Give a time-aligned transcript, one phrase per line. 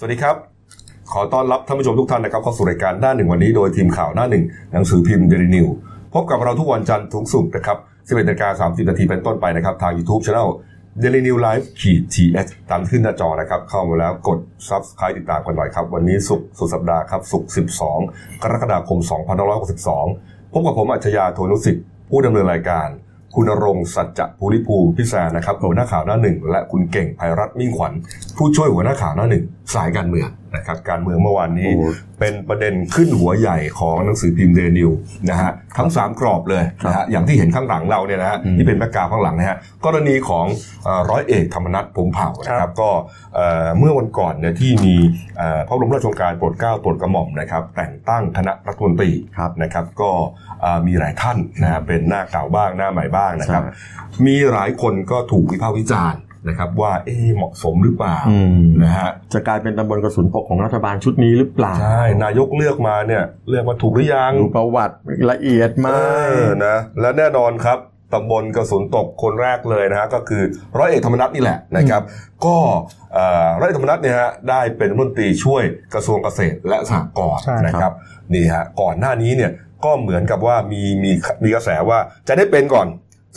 [0.00, 0.36] สวัสดีครับ
[1.12, 5.66] ขอต้อนรับท่านผู้ชมทุกท่านนะครับเข้าสู่รายการหน้าหนึ่งวันนี้โดยทีมข่าวหน้าหนึ่งหนังสือพิมพ์เดลินิวส์
[6.14, 10.48] พบกับเราทุกวันจันทร์ถึงศุกร์นะครับ11นาฬิกา30นาทีเป็นต้นไปนะครับ ทาง YouTube Channel
[11.02, 14.38] Daily New Life ขีดทีเอสตามขึ้นหน้าจอนะครับ เข้ามาแล้วกด
[14.68, 17.50] Subscribe ติดตามกันหน่อยครับ วันนี้ศุกร์สุดสัปดาห์ครับศุกร์
[17.96, 18.98] 12 กรกฎาคม
[19.76, 22.88] 2562พบกับผมอัจฉริยะโทนุสิทธิ์ผู้ดำเนินรายการ
[23.34, 27.92] คุณรงค์สัจจะภูริภูมิพิศานะครับหัวหน้าข่าวหน้าหนึ่งและคุณเก่งภัยรัตน์มิ่งขวัญ
[28.36, 29.44] ผู้ช่วยหัวหน้าข่าวหน้าหนึ่ง
[29.74, 34.90] สายการเมืองนะครับการเมืองเมื่อวานนี้โอ้เป็นประเด็นขึ้นหัวใหญ่ของหนังสือพิมพ์เดลินิวส์
[35.30, 40.46] นะฮะทั้ง 3 กรอบเลยนะฮะอย่างที่เห็นข้างหลังเราเนี่ยนะฮะอืมที่เป็น background ข้างหลังนะฮะกรณีของ
[40.84, 42.90] เอ่อร้อยเอกธรรมนัสพรหมเผ่านะครับก็
[43.34, 44.94] เอ่อเมื่อวันก่อนเนี่ยที่มี
[45.38, 50.10] เอ่อพระบรมราชโองการโปรดเกล้าโปรดกระหม่อมนะครับแต่งตั้งคณะรัฐมนตรีครับนะครับก็
[50.60, 53.72] เอ่อมีหลายท่านนะฮะเป็นหน้าเก่าบ้างหน้าใหม่บ้างนะครับใช่
[54.26, 64.96] มีหลายคนก็ถูกวิพากษ์วิจารณ์ นะครับว่าเอ๊ะเหมาะสมหรือเปล่าอืมนะฮะจะกลายเป็นตำบลกระสุนตกของรัฐบาลชุดนี้หรือเปล่าใช่นายกเลือกมาเนี่ยเลือกมาถูกหรือยังดูประวัติ
[65.30, 67.78] ละเอียดเอมากอนะและแน่นอนครับ
[68.14, 70.42] ตำบลกระสุนตกคนแรกเลยนะฮะก็คือ
[70.78, 72.02] ร้อยเอกธรรมนัฐนี่แหละนะครับ
[72.44, 72.56] ก็
[73.14, 75.62] เอ่อร้อยเอกธรรมนัฐเนี่ยฮะได้เป็นรัฐมนตรีช่วย
[75.94, 77.92] กระทรวงเกษตรและสหกรณ์ใช่ครับนะครับ
[78.34, 79.52] นี่ฮะก่อนหน้านี้เนี่ย
[79.84, 81.10] ก็เหมือนกับว่ามีมี
[81.42, 82.86] มีกระแสว่าจะได้เป็นก่อน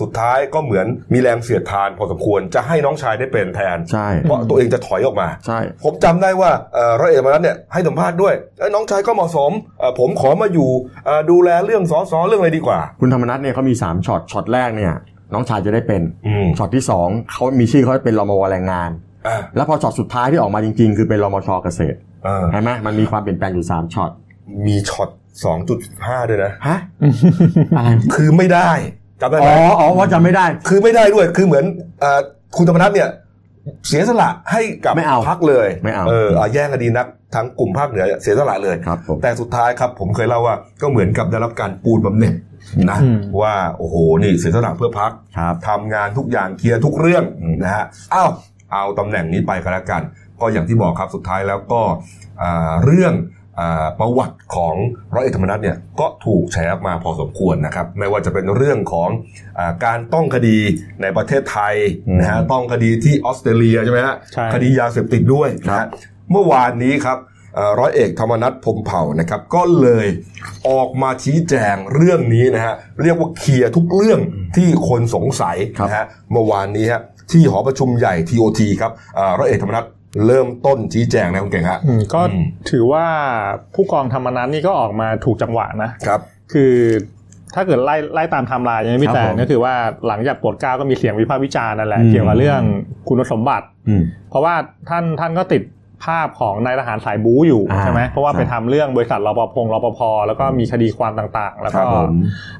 [0.02, 10.70] สุดท้ายก็เหมือนมีแรงเสียดทานพอสมควรจะให้น้องชายได้เป็นแทน ใช่ เพราะตัวเองจะถอยออกมา ใช่ ผมจำได้ว่าเอ่อร้อยเอกธรรมนัสเนี่ยให้สัมภาษณ์ด้วยเอ้ยน้องชายก็เหมาะสมเอ่อผมขอมาอยู่
[11.06, 14.94] เอ่อดูแลเรื่องสอสอเรื่องอะไรดีกว่า คุณธรรมนัสเนี่ยเขามี 3ช็อตช็อตแรกเนี่ย
[15.33, 18.89] น้องชายจะได้เป็นอืมช็อตที่ 2เขามีชื่อเขาเป็นรมวแรงงาน
[19.28, 24.11] อ่าแล้วพอช็อตสุดท้ายที่ออกมาจริง ๆ คือเป็นรมชเกษตรอ่าใช่ไหมมันมีความเปลี่ยนแปลงอยู่3ช็อต
[24.67, 25.09] มีช็อต
[25.70, 26.78] 2.5ด้วยนะฮะ
[27.78, 28.72] อะไรคือไม่ได้
[29.22, 31.66] จำได้อ๋ไหมออ๋อว่าจะไม่ได้ คือไม่ได้ด้วยคือเหมือน
[32.02, 32.19] เอ่อ
[32.58, 33.09] คุณธรรมนัฐเนี่ย
[33.88, 42.36] เสียสละให้กับไม่เอาพักเลยไม่เอาเออเอาแย่งกันดีนักทั้งกลุ่มภาคเหนือเสียสละเลยครับผมแต่สุดท้ายครับผมเคยเล่าว่าก็เหมือนกับได้รับการปูนบำเหน็จ
[42.89, 48.30] นะอืมว่าโอ้โหนี่เสียสละเพื่อพักครับทำงานทุกอย่างเคลียร์ทุกเรื่องอืมนะฮะอ้าว
[48.71, 50.02] เอาตำแหน่งนี้ไปก็แล้วกัน
[50.42, 51.81] ก็อย่างที่บอกครับสุดท้ายแล้วก็
[52.42, 53.41] อ่าเรื่องอา
[53.99, 54.76] ประวัติของ
[55.14, 59.10] ร้อยเอกธรรมนัฐเนี่ยก็ถูกแฉออกมาพอสมควรนะครับ ไม่ว่าจะเป็นเรื่องของ
[59.60, 60.58] อาการต้องคดี
[61.02, 61.76] ในประเทศไทย
[62.20, 65.88] นะฮะต้องคดีที่ออสเตรเลียใช่ไหมฮะใช่คดียาเสพติดด้วยนะฮะ
[66.32, 67.17] เมื่อวานนี้ครับ
[67.55, 70.08] เอ่อร้อยเอกธรรมนัฐพรหมเผ่านะครับ ก็เลย
[70.70, 74.20] ออกมาชี้แจงเรื่องนี้นะฮะเรียกว่าเคลียร์ทุกเรื่อง
[74.55, 77.02] ที่คนสงสัยครับนะฮะเมื่อวานนี้ฮะ
[77.32, 79.86] ที่หอประชุมใหญ่ TOT ครับเอ่อร้อยเอกธรรมนัฐ
[80.26, 83.05] เริ่มต้นชี้แจงนะคุณเก่งฮะอืมก็อืมถือว่า
[83.73, 86.20] ผู้กองธรรมนัฐนี่ก็ออกมาถูกจังหวะนะครับ
[86.54, 86.73] คือ
[87.55, 89.73] ถ้าเกิดไล่ไล่ตามไทม์ไลน์ยังไม่มีครับแต่ผมก็คือว่า
[90.08, 92.61] หลังจากโปรดเกล้าก็มีเสียงวิพากษ์วิจารณ์นั่นแหละอืมเกี่ยวกับเรื่อง
[93.08, 94.54] คุณสมบัติอืมเพราะว่า
[94.89, 95.64] ท่านท่านก็ติด
[96.05, 102.10] ภาพของนายทหารสายบู๊อยู่อ่าใช่ไหมเพราะว่าใช่ไปทำเรื่องบริษัทรปภรปภแล้วก็มีคดีความต่างๆ แล้วครัก็บผม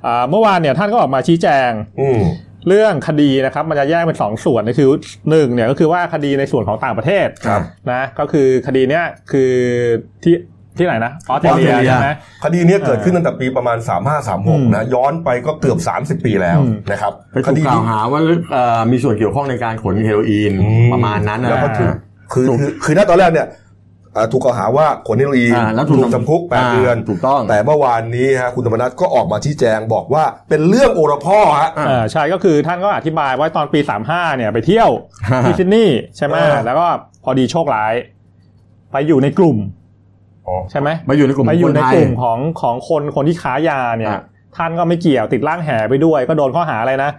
[0.06, 2.20] อ่าเมื่อวานเนี่ยท่านก็ออกมาชี้แจงอืม
[2.68, 4.90] เรื่องคดีนะครับมันจะแยกเป็นสองส่วนก็คือ
[5.30, 7.62] หนึ่งเนี่ยก็คือว่าคดีในส่วนของต่างประเทศครับ
[7.92, 9.52] นะก็คือคดีเนี้ยคือ
[10.24, 10.36] ที่
[10.78, 12.10] ที่ไหนนะออสเตรเลียออสเตรเลียใช่ไหม
[12.44, 15.80] คดีเนี้ยเกิดขึ้นตั้งแต่ปีประมาณอืม3536 นะ ย้อนไปก็เกือบ
[16.20, 18.20] 30 ปีแล้วอืมนะครับไปถูกกล่าวหาว่า
[18.54, 21.98] เอ่อมีส่วนเกี่ยวข้องในการขนเฮโรอีนอืมประมาณนั้นนะแล้วก็ถูกอ่า
[22.34, 23.71] คือถูกคือคือณตอนแรกเนี่ยเอ่อ
[24.32, 33.80] ถูกกล่าวหาว่าขนเฮโรอีนอ่าแล้วถูถูกกจำคุก8เดือนถูกต้อง แต่เมื่อวานนี้ฮะคุณธรรมนัฐก็ออกมาชี้แจงบอกว่าเป็นเรื่องโอรพ่อฮะอ่าเออใช่ก็คือท่านก็อธิบายว่าตอนปี
[34.10, 34.90] 35เนี่ยไปเที่ยว
[35.44, 36.88] ที่ซิดนีย์ใช่ไหมเออแล้วก็
[37.24, 37.94] พอดีโชคร้าย
[38.92, 39.58] ไปอยู่ในกลุ่ม
[40.48, 44.22] อ๋อใช่ไหมมาอยู่ในกลุ่มไปอยู่คนในไทยกลุ่มของของคนคนที่ค้ายาเนี่ยอะ
[44.58, 47.12] ท่านก็ไม่เกี่ยวติดร่างแห่ไปด้วย ก็โดนข้อหาอะไรนะ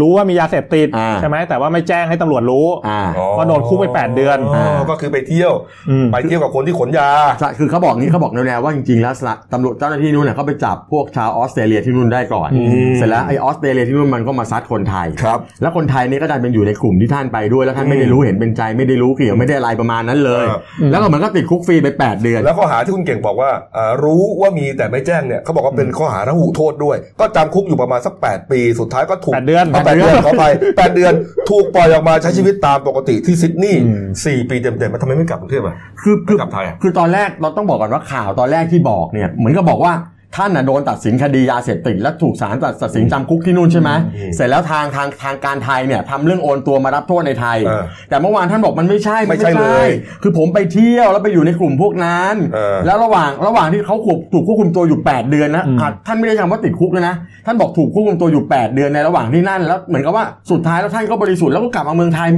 [0.00, 3.00] รู้ว่ามียาเสพติดอ่าใช่ไหมแต่ว่าไม่แจ้งให้ตำรวจรู้อ่า
[3.38, 5.52] ก็โดนคุกไปแปดเดือนอ๋อก็คือไปเที่ยว
[5.90, 30.44] อืมไปเที่ยวกับคนที่ขนยาใช่คือเขาบอกนี้เขาบอกแนวๆว่าจริงๆแล้วสละตำรวจเจ้าหน้าที่นู่นน่ะเขาไปจับพวกชาวออสเตรเลียที่นู่นได้ก่อนอืมเสร็จแล้วไอ้ออสเตรเลียที่นู่นมันก็มาซัดคนไทยครับแล้วคนไทยนี่ก็ดันเป็นอยู่ในกลุ่มที่ท่านไปด้วยแล้วท่านไม่ได้รู้เห็นเป็นใจไม่ได้รู้เกี่ยวไม่ได้อะไรประมาณนั้นเลยเออแล้วก็เหมือนก็ติดคุกฟรีไป 8 เดือน แล้วข้อหาที่คุณเก่งบอกว่าเอ่อรู้ว่ามีแต่ไม่แจ้งเนี่ยเขาบอกว่าเป็นข้อหาระหุโทษด้วย ก็จำคุกอยู่ประมาณสัก 8 ปีสุดท้ายก็ถูกแปดเดือนาแปดเดือนขอไป
[30.76, 31.12] แปดเดือน
[31.50, 39.92] ถูกปล่อยออกมาใช้ชีวิตตามปกติที่ซิดนีย์อืมสี่ปีเต็มๆมันทำไมไม่กลับกรุงเทพอะคือไม่คือกลับไทยอะคือตอนแรกเราต้องบอกก่อนว่าข่าวตอนแรกที่บอกเนี่ยเหมือนกับบอกว่า
[40.36, 49.88] ท่านน่ะโดนตัดสินคดียาเสพติดและถูกศาลตัดตัดสินจำคุกที่นู่นใช่ไหมอืมเสร็จแล้วทางทางทางการไทยเนี่ยทำเรื่องโอนตัวมารับโทษในไทยเออแต่เมื่อวานท่านบอกมันไม่ใช่นไม่ใช่เลย
[50.22, 57.14] คือผมไปเที่ยวแล้วไปอยู่ในกลุ่มพวกนั้นเออแล้วระหว่างระหว่างที่เขาถูกถูกควบคุมตัวอยู่ 8 เดือนนะอืมอะท่านไม่ได้คำว่าติดคุกเลยนะ
[57.46, 62.28] ท่านบอกถูกควบคุมตัวอยู่ 8 เดือนในระหว่างที่นั่นแล้วเหมือนกับว่าสุดท้ายแล้วท่านก็บริสุทธิ์แล้วก็กลับมาเมืองไทย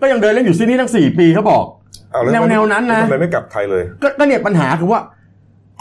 [0.00, 1.64] ก็ยังเดินเล่นอยู่ที่นี่ตั้ง4ปีเขาบอก
[2.12, 5.00] เอาล้วแนวแนวนั้นนะทำไมไม่กลับไทยเลยก็ก็เนี่ยปัญหาคือว่า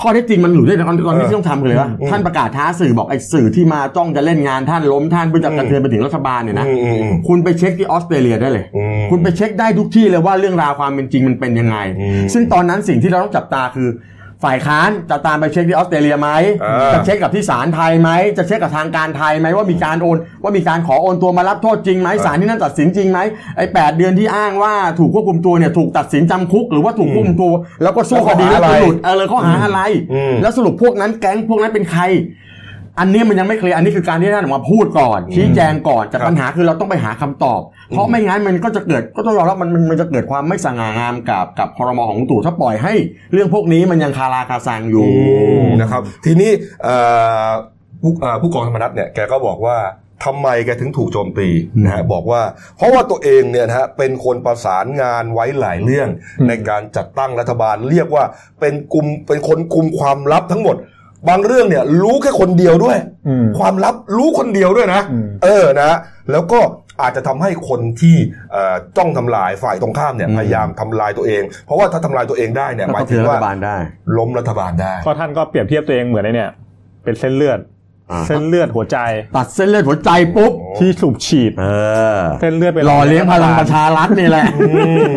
[0.01, 13.89] ข้อเท็จจริงมันอยู่ด้วยตอนตอนเออที่ต้องทำกันเลยว่าอืมท่านประกาศท้าสื่อบอกไอ้สื่อที่มาจ้องจะเล่นงานท่านล้มท่านเพื่อจะอืมกระเทือนไปถึงรัฐบาลเนี่ยนะอืมอืมอืมคุณไปเช็คที่ออสเตรเลียได้เลยอืมคุณไปเช็คได้ทุกที่เลยว่าเรื่องราวความเป็นจริงมันเป็นยังไงอืมซึ่งตอนนั้นสิ่งที่เราต้องจับตาคือ
[14.43, 16.29] ฝ่ายค้านจะตามไปเช็คที่ออสเตรเลียไหม
[16.63, 23.19] อ่าจะเช็คกับที่ศาลไทยไหมจะเช็คกับทางการไทยไหมว่ามีการโอน ว่ามีการขอโอนตัวมารับโทษจริงไหมศาลที่นั่นตัดสินจริงไหม
[23.57, 27.53] ไอ้แปดเดือนที่อ้างว่าถูกควบคุมตัวเนี่ยถูกตัดสินจำคุก หรือว่าถูกควบคุมตัว
[27.83, 29.81] แล้วก็สู้คดีแล้แล้ววข้อหาอะไรก็หลุดเออเลยข้อหาอะไร
[30.13, 32.03] อืมแล้วสรุปพวกนั้นแก๊งพวกนั้นเป็นใคร
[32.99, 42.93] อันนี้มันยังไม่เคลียร์อันนี้คือการที่ท่านออกมาพูดก่อนชี้แจงก่อนแต่ครับปัญหาคือเราต้องไปหาคำตอบ เพราะไม่งั้นมันก็จะเกิดก็ต้องยอมรับมันมันมันจะเกิดความไม่สง่างามกับกับคอรมอของลุงตู่ถ้าปล่อยให้
[43.33, 45.07] เรื่องพวกนี้มันยังคาราคาซังอยู่
[45.81, 46.51] นะครับ ทีนี้
[46.83, 46.95] เอ่
[47.45, 47.47] อ
[48.01, 49.77] ผู้เอ่อผู้กองธรรมนัฐเนี่ยแกก็บอกว่า
[50.25, 51.47] ทำไมแกถึงถูกโจมตี
[51.83, 52.41] นะฮะบอกว่า
[52.77, 56.09] เพราะว่าตัวเองเนี่ยนะฮะเป็นคนประสานงานไว้หลายเรื่อง
[56.39, 58.23] อืมในการจัดตั้งรัฐบาลเรียกว่า
[58.59, 60.77] เป็นกลุ่มเป็นคนกลุ่มความลับทั้งหมด
[61.27, 65.91] บางเรื่องเนี่ยรู้แค่คนเดียวด้วยอืมความลับรู้คนเดียวด้วยนะอืมเออนะ
[66.31, 66.59] แล้วก็
[67.01, 68.15] อาจจะทำให้คนที่
[68.51, 73.77] เอ่อจ้องทำลายฝ่ายตรงข้ามเนี่ยอืมพยายามทำลายตัวเอง เพราะว่าถ้าทำลายตัวเองได้เนี่ยก็หมายต้องถึเทือนงรัว่าฐบาลได้
[74.17, 76.49] ล้มรัฐบาลได้ก็ท่านก็เปรียบเทียบตัวเองเหมือนไอ้เนี่ย
[77.03, 77.59] เป็นเส้นเลือด
[78.11, 78.97] อ่าเส้นเลือดหัวใจ
[79.35, 81.65] ตัดเส้นเลือดหัวใจปุ๊บที่สูบฉีดเอ
[82.17, 84.71] อเส้นเลือดไปหล่อเลี้ยงพลังประชารัฐนี่แหละอื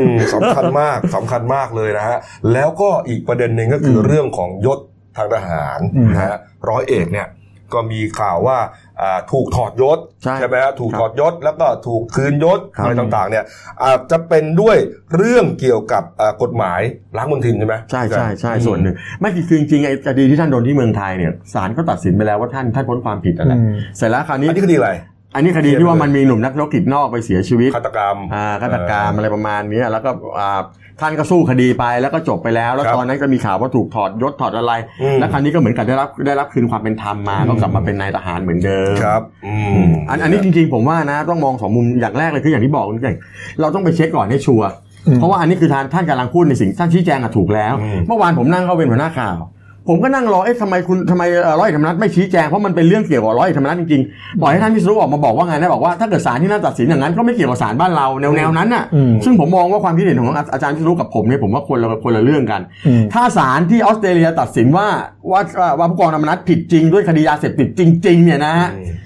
[0.09, 2.19] มสำคัญมากสำคัญมากเลยนะฮะ
[2.53, 4.79] แล้วก็อีกประเด็นหนึ่งก็คืออมเรื่องของยศ
[5.17, 6.39] ทางทหารอืมนะฮะ
[6.69, 7.29] ร้อยเอกเนี่ย
[7.77, 8.59] ก็มีข่าวว่า
[9.01, 13.45] อ่าถูกถอดยศใช่ไหมฮะถูกครับถอดยศแล้วก็ถูกคืนยศครับอะไรต่างๆ เนี่ย
[13.83, 14.77] อาจจะเป็นด้วย
[15.17, 16.81] เรื่องเกี่ยวกับอ่ากฎหมาย
[17.17, 24.91] ล้างมลทินใช่ไหมใช่ใช่ใช่อืมส่วนหนึ่งไม่คือจริงๆไอ้คดีที่ท่านโดนที่เมืองไทยเนี่ยศาลก็ตัดสินไปแล้วว่าท่านท่านพ้นความผิดนั่นแหละอืมเสร็จแล้วคราวนี้อันนี้คดีอะไร
[25.35, 30.61] อันนี้คดีที่ว่ามันมีหนุ่มนักธุรกิจนอกไปเสียชีวิตฆาตกรรมอ่าฆาตกรรมอะไรประมาณนี้แล้วก็อ่า
[31.03, 34.73] ท่านก็สู้คดีไปแล้วก็จบไปแล้ว แล้วครับตอนนั้นก็มีข่าวว่าถูกถอดยศถอดอะไร
[35.03, 39.55] อืมแล้วคราวนี้ก็เหมือนกับได้รับได้รับคืนความเป็นธรรมมาก็กลับมาเป็นนายทหารเหมือนเดิมครับอื
[39.85, 43.17] มอันอันนี้จริงๆผมว่านะต้องมองสองมุมอย่างแรกเลยคืออย่างที่บอกอย่าง
[43.61, 44.69] เราต้องไปเช็คก่อนให้ชัวร์
[45.07, 49.39] อืมเพราะว่าอันนี้คือท่านท่านกำลังพูดในสิ่งท่านชี้แจงอะถูกแล้วอืมเมื่อวานผมนั่งเข้าเป็นหัวหน้าข่าว
[49.89, 64.87] ผมก็นั่งรอเอ๊ะทำไมคุณทำไมเอ่อร้อยเอกธรรมนัฐไม่ชี้แจงเพราะมันเป็นเรื่องเกี่ยวกับร้อยเอกธรรมนัฐจริงๆปล่อยให้ท่านวิศนุออกมาบอกว่าไงนะบอกว่าถ้าเกิดศาลที่นั่นตัดสินอย่างนั้นก็ไม่เกี่ยวกับศาลบ้านเราแนวแนวๆนั้นน่ะอืมซึ่งผมมองว่าความคิดเห็นของอาอาจารย์วิศนุกับผมเนี่ยผมว่าคนละคนละเรื่องกันอืมถ้าศาลที่ออสเตรเลียตัดสินว่า
[65.31, 68.97] ว่าว่าว่าผู้กองธรรมนัฐผิดจริงด้วยคดียาเสพติดจริง ๆ เนี่ยนะฮะอืม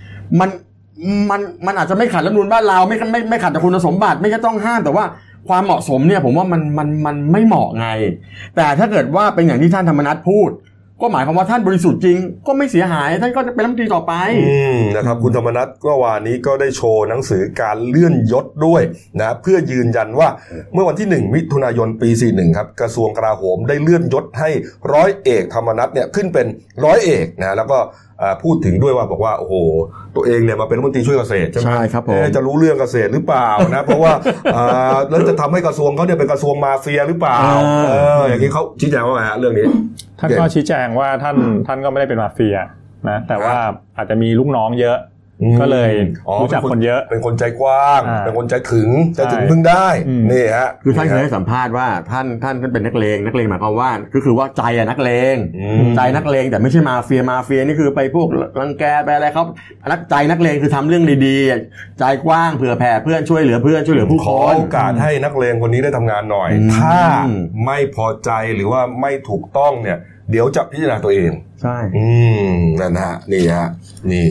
[0.40, 0.50] มัน
[1.30, 5.04] มันมันอาจจะไม่ขัดรัฐธรรมนูญบ้านเราไม่ไม่ไม่ขัดต่อคุณสมบัติไม่ใช่ต้องห้ามแต่ว่า
[5.48, 7.88] ความเหมาะสมเนี่ยผมว่ามันมันมันไม่เหมาะไง
[8.56, 10.50] แต่ถ้าเกิดว่าเป็นอย่างที่ท่านธรรมนัฐพูด
[11.02, 14.44] ก็หมายความว่าท่านบริสุทธิ์จริง ก็ไม่เสียหายท่านก็จะเป็นรัฐมนตรีต่อไปอ
[14.96, 18.82] นะครับคุณธรรมนัฐก็วานนี้ก็ได้โชว์หนังสือการเลื่อนยศด้วย
[19.20, 20.28] นะเพื่อยืนยันว่า
[20.72, 24.50] เมื่อวันที่ 1 มิถุนายนปี 41 ครับกระทรวงกลาโหมได้เลื่อนยศให้
[24.92, 26.46] ร้อยเอกธรรมนัฐเนี่ยขึ้นเป็น
[26.84, 27.78] ร้อยเอกนะแล้วก็
[28.42, 29.54] พูดถึงด้วยว่าบอกว่าโอ้โห
[30.16, 34.12] ตัวเองเนี่ยมาเป็นรัฐมนตรีช่วยเกษตรใช่ไหมใช่ครับผมเอ๊ะจะรู้เรื่องเกษตรหรือเปล่านะเพราะว่า
[34.56, 37.90] อ่าแล้วจะทำให้กระทรวงเขาเนี่ยเป็นกระทรวงมาเฟียหรือเปล่าอ่าเอ
[38.20, 39.66] ออย่างนี้เขาชี้แจงว่าไงฮะเรื่องนี้
[40.20, 41.36] ท่านก็ชี้แจงว่าท่าน
[41.66, 42.56] ท่านก็ไม่ได้เป็นมาเฟีย
[43.08, 43.56] นะแต่ว่า
[43.96, 45.15] อาจจะมีลูกน้องเยอะอืม
[45.60, 45.90] ก็เลย
[46.28, 58.28] อ๋อรู้จักคนเยอะ เป็นคนใจกว้างอ่าเป็นคนใจถึงใจถึงใช่พึ่งได้อืมนี่ฮะคือท่านเคยฮะให้สัมภาษณ์ว่าท่านท่านท่านเป็นนักเลงนักเลงหมายความว่าก็คือว่าใจอะนักเลงอืมใจนักเลงแต่ไม่ใช่มาเฟียมาเฟียนี่คือไปพวก
[58.60, 59.44] รังแกไปอะไรเขา
[59.90, 66.98] นักใจนักเลงคือทำเรื่องดีๆใจกว้างเผื่อแผ่เพื่อนช่วยเหลือเพื่อนช่วยเหลือผู้ขคอนโอกาสให้นักเลงคนนี้ได้ทำงานหน่อยอืมถ้า
[67.66, 69.98] ไม่พอใจหรือว่าไม่ถูกต้องเนี่ย
[70.30, 71.30] เดี๋ยวจะพิจารณาตัวเอง
[71.62, 72.06] ใช่ อื
[72.48, 73.68] มนั่นฮะนี่ฮะ
[74.12, 74.28] นี่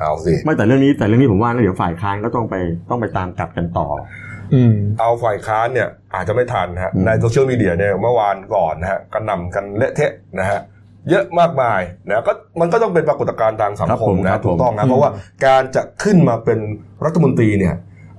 [0.00, 2.54] เอาสิไม่แต่เรื่องนี้แต่เรื่องนี้ผมว่านะเดี๋ยวฝ่ายค้านก็ต้องไป
[2.90, 3.88] ต้องไปตามกลับกันต่อ
[4.54, 10.60] อืมเอาฝ่ายค้านเนี่ยอาจจะไม่ทันนะฮะอืมในโซเชียลมีเดียเนี่ยเมื่อวานก่อนนะฮะกระหน่ำกันเละเทะนะฮะ
[11.10, 15.10] เยอะมากมายนะก็มันก็ต้องเป็นปรากฏการณ์ทางสังคมนะถูกต้องนะเพราะว่า
[15.46, 16.58] การจะขึ้นมาเป็น
[17.04, 17.74] รัฐมนตรีเนี่ย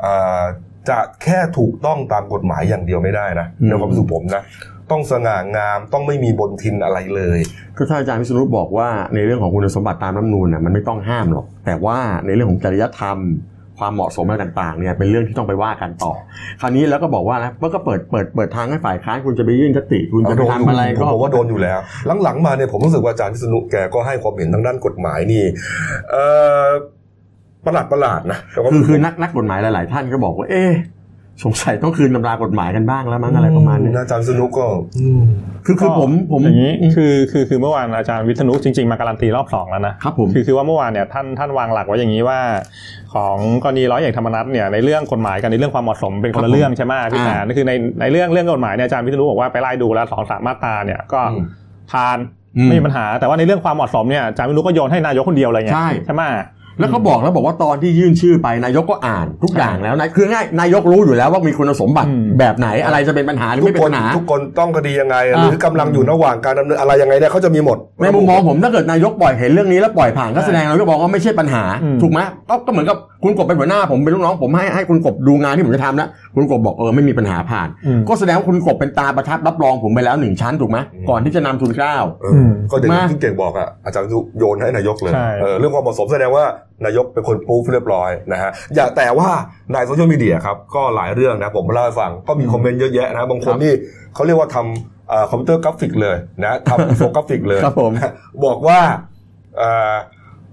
[0.06, 0.44] อ่า
[0.90, 4.44] จะแค่ถูกต้องตามกฎหมายอย่างเดียวไม่ได้นะในความรู้สึกผมนะ
[4.92, 7.40] ต้องสง่างามต้องไม่มีบนทินอะไรเลย
[7.78, 13.18] คือถ้าอาจารย์วิษณุบอกว่าในเรื่องของคุณสมบัติตามรัฐธรรมนูญน่ะมันไม่ต้องห้ามหรอก แต่ว่าในเรื่องของจริยธรรม
[13.80, 16.14] ความเหมาะสมอะไรต่างๆเนี่ยเป็นเรื่องที่ต้องไปว่ากันต่อ
[16.62, 21.80] คราวนี้แล้วก็บอกว่านะก็เปิดเปิดเปิดทางให้ฝ่ายค้านคุณจะไปยื่นคติคุณจะไปทำอะไรผมก็บอกว่าโดนอยู่แล้ว
[22.24, 25.44] หลังๆมาเนี่ยผมรู้สึกว่าอาจารย์พิษณุแกก็ให้ความเห็นทางด้านกฎหมายนี่
[26.12, 26.16] เอ
[26.66, 26.68] อ
[27.66, 30.72] ประหลาดประหลาดๆนะแต่ว่าคือคือนักนักกฎหมายหลาย ๆ ท่านก็บอกว่าเอ๊ะ
[31.44, 34.68] สงสัยต้องคืนตำรากฎหมายกันบ้างแล้วมั้งอะไรประมาณนี้อาจารย์สนุกก็
[35.66, 42.40] คือคือผมผมอย่างนี้คือคือคือเมื่อวานอาจารย์วิษณุจริงๆมาการันตีรอบสองแล้วนะครับผมคือคือว่าเมื่อวานเนี่ยท่านท่านวางหลักไว้อย่างนี้ว่า
[43.14, 51.46] ของกรณีร้อยเอกธรรมนัฐเนี่ยในเรื่องกฎหมายกับในเรื่องความเหมาะสมเป็นคนละเรื่องใช่ไหมพี่แหนนั่นคือในในเรื่องเรื่องกฎหมายเนี่ยอาจารย์วิษณุบอกว่าไปไล่ดูแล้วสองสามมาตราเนี่ยก็อืม
[51.92, 52.18] ผ่าน
[52.58, 56.24] อืมไม่มีปัญหาแต่ว่าในเรื่องความเหมาะสมเนี่ยอาจารย์วิษณุก็โยนให้นายกคนเดียวเลยไงใช่ใช่ไหม
[56.80, 72.20] แล้วเขาบอกแล้วบอกว่าตอนที่ยื่นชื่อไปนายกก็อ่านทุกอย่างแล้วนะคือง่ายนายกรู้อยู่แล้วว่ามีคุณสมบัติอืมแบบไหนอะไรจะเป็นปัญหาหรือทุไม่กเป็นคนปัญหาทุกคนต้องคดียังไงอ่าหรือกำลังอยู่ระหว่างการดำเนินอะไรยังไงเนี่ยเขาจะมีหมดในมุมมองผมถ้าเกิดนายกปล่อยเห็นเรื่องนี้แล้วปล่อยผ่านก็แสดงนายกบอกว่าไม่ใช่ปัญหาอืมถูกไหม
[72.50, 80.78] ก็ก็เหมือนกับคุณกบเป็นหัวหน้าผมเป็นลูกน้องผมให้ให้คุณกบดูงานที่ผมจะทำแล้วคุณกบบอกเออไม่มีปัญหาผ่านอืมก็แสดงว่าคุณกบเป็นตาประทับรับรองผมไปแล้วหนึ่งชั้นถูกไหม
[81.10, 86.46] ก่อนที่จะนำทุนเกล้าเอออมก็เดี๋ยวมาที่เก่งบอกอะอาจารย์โยนให้นายกเลยใช่เออเรื่องความเหมาะสมแสดงว่า
[86.86, 89.30] นายกเป็นคนปูฟเรียบร้อยนะฮะอย่าแต่ว่า
[89.74, 93.74] ในโซเชียลมีเดียครับก็หลายเรื่องนะผมมาเล่าให้ฟังก็มีคอมเมนต์เยอะแยะนะบางคนนี่
[94.14, 97.92] เขาเรียกว่าทำเอ่อคอมพิวเตอร์กราฟิกเลยนะทำอินโฟกราฟิกเลยครับผม
[98.46, 98.80] บอกว่า
[99.58, 99.96] เอ่อ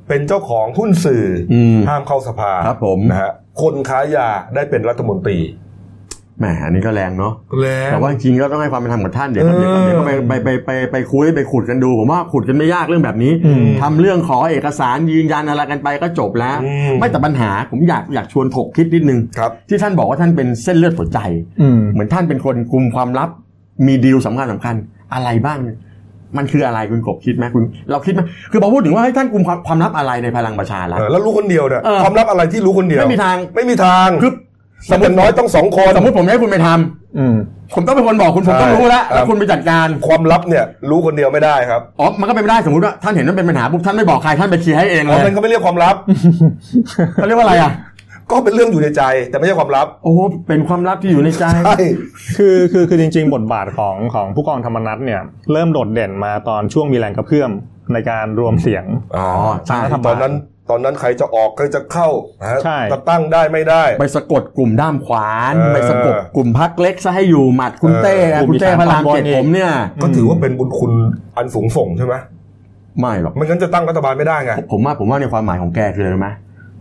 [0.09, 5.39] เป็นเจ้าของหุ้นสื่อออืมห้ามเข้าสภาครับผมนะฮะคนค้ายาได้เป็นรัฐมนตรี
[6.39, 21.19] แหมอันนี้ก็แรงเนาะแล้วแต่ว่าจริงๆก็ต้องให้ความเป็นธรรมกับท่านเดี๋ยวก็เออเดี๋ยวก็เดี๋ยวก็ไปไปไปไปไปคุยไปขุดกันดู ผมว่าขุดกันไม่ยากเรื่องแบบนี้อืมทำเรื่องขอเอกสารยืนยันอะไรกันไปก็จบแล้วอืมไม่แต่ปัญหาผมอยากอยากชวนถกคิดนิดนึงครับที่ท่านบอกว่าท่านเป็นเส้นเลือดหัวใจ
[21.61, 23.29] อืมเหมือนท่านเป็นคนกุมความลับ
[23.87, 24.75] มีดีลสำคัญสำคัญ
[25.15, 25.59] อะไรบ้าง
[26.37, 28.21] มันคืออะไรคุณกบคิดไหมคุณเราคิดไหม
[28.53, 34.33] คือพอพูดถึงว่าให้ท่านกุมความความลับอะไรในพลังประชารัฐเออแล้วรู้คนเดียวเนี่ยเออความลับอะไรที่รู้คนเดียวไม่มีทางไม่มีทางคือ
[34.91, 37.37] สมมติน้อยต้องสองคนสมมติผมให้คุณไปทำอืม
[37.75, 45.97] ผมต้องเป็นคนบอกคุณผมต้องรู้แล้วใช่แล้วคุณไปจัดการความลับเนี่ย รู้คนเดียวไม่ได้ครับอ๋อมันก็เป็นไม่ได้สมมติว่าท่านเห็นว่าเป็นปัญหาปุ๊บท่านไม่บอกใครท่านไปเคลียร์ให้เองเพเลราะยมันก็ไม่เรียกความลับ
[47.15, 47.73] เขาเรียกว่าอะไรอะ
[48.31, 50.13] ก็เป็นเรื่องอยู่ในใจ แต่ไม่ใช่ความลับ โอ้
[50.49, 51.79] เป็นความลับที่อยู่ในใจใช่
[52.37, 55.21] คือคือคือจริง ๆ บทบาทของของผู้กองธรรมนัฐเนี่ย
[55.53, 57.51] เริ่มโดดเด่นมาตอนช่วงมีแรงกระเพื่อม
[57.93, 58.85] ในการรวมเสียง
[59.17, 59.29] อ๋อ
[59.67, 60.35] ใช่ตอนนั้น
[60.71, 62.09] ตอนนั้นใครจะออกใครจะเข้า
[62.41, 69.71] นะฮะใช่จะตั้งได้ไม่ได้ ไปสะกดกลุ่มด้ามขวานเออไปสะกดกลุ่มพักเล็กซะให้อยู่หมัดคุณเออเต้อะกลุ่มคุณเต้อีสานพระรามตอนบนเจ็ดอีกผมเนี่ย
[70.03, 70.93] ก็ถือว่าเป็นบุญคุณ
[71.37, 72.15] อันสูงส่งใช่ไหม
[73.01, 76.29] ไม่หรอกไม่งั้นจะตั้งรัฐบาลไม่ได้ไงผมว่าผมว่าในความหมายของแกคืออะไรรู้ไหม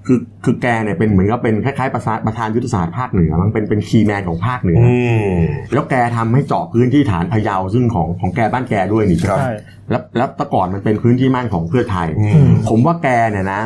[0.08, 4.98] คือคือแกเนี่ยเป็นเหมือนกับเป็นคล้ายๆประธานประธานยุทธศาสตร์ภาคเหนือมั้งเป็นเป็นคีย์แมนของภาคเหนือออื
[5.30, 5.32] ม
[5.74, 9.52] แล้วแกทำให้เจาะพื้นที่ฐานพะเยาซึ่งของของแกบ้านแกด้วยนี่ครับใช่
[9.90, 13.62] แล้วแล้วแต่ก่อนมันเป็นพื้นที่มั่นของเพื่อไทยอืมผมว่าแกเนี่ยนะ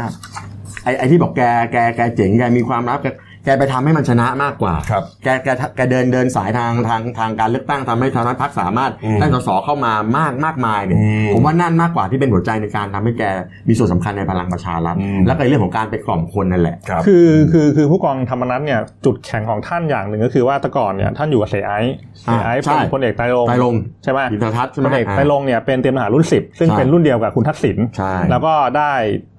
[0.83, 1.41] ไอ้ไอ้ที่บอกแก
[1.71, 3.07] แกแกเจ๋งแกมีความลับแก
[3.45, 13.23] แกไปทำให้มันชนะมากกว่าครับแกแกแกเดินเดินสายทางทางทางการเลือกตั้งทำให้ทางนั้นพรรคสามารถอืมได้สสเข้ามามากมากมายเนี่ยอืมผมว่านั่นมากกว่าที่เป็นหัวใจในการทำให้แก
[13.67, 28.91] มีส่วนสำคัญในพลังประชารัฐอืมแล้วก็เรื่องของการไปกล่อมคนนั่นแหละครับคือคือคือผู้กองธรรมนัฐเนี่ยจุดแข็งของท่านอย่างหนึ่งก็คือว่าแต่ก่อนเนี่ยท่านอยู่กับเสยไอซ์เสยไอซ์อ่าใช่เป็นพลเอกไตรรงค์ไตรรงค์ใช่ไหมอินทรทัศน์ใช่ไหพมลเอกอ่าไตรรงค์เนี่ยเป็นเตรียมทหารรุ่นสิบซึ่งใช่เป็นรุ่นเดียวกับคุณทักษิณใช่แล้วก็ได้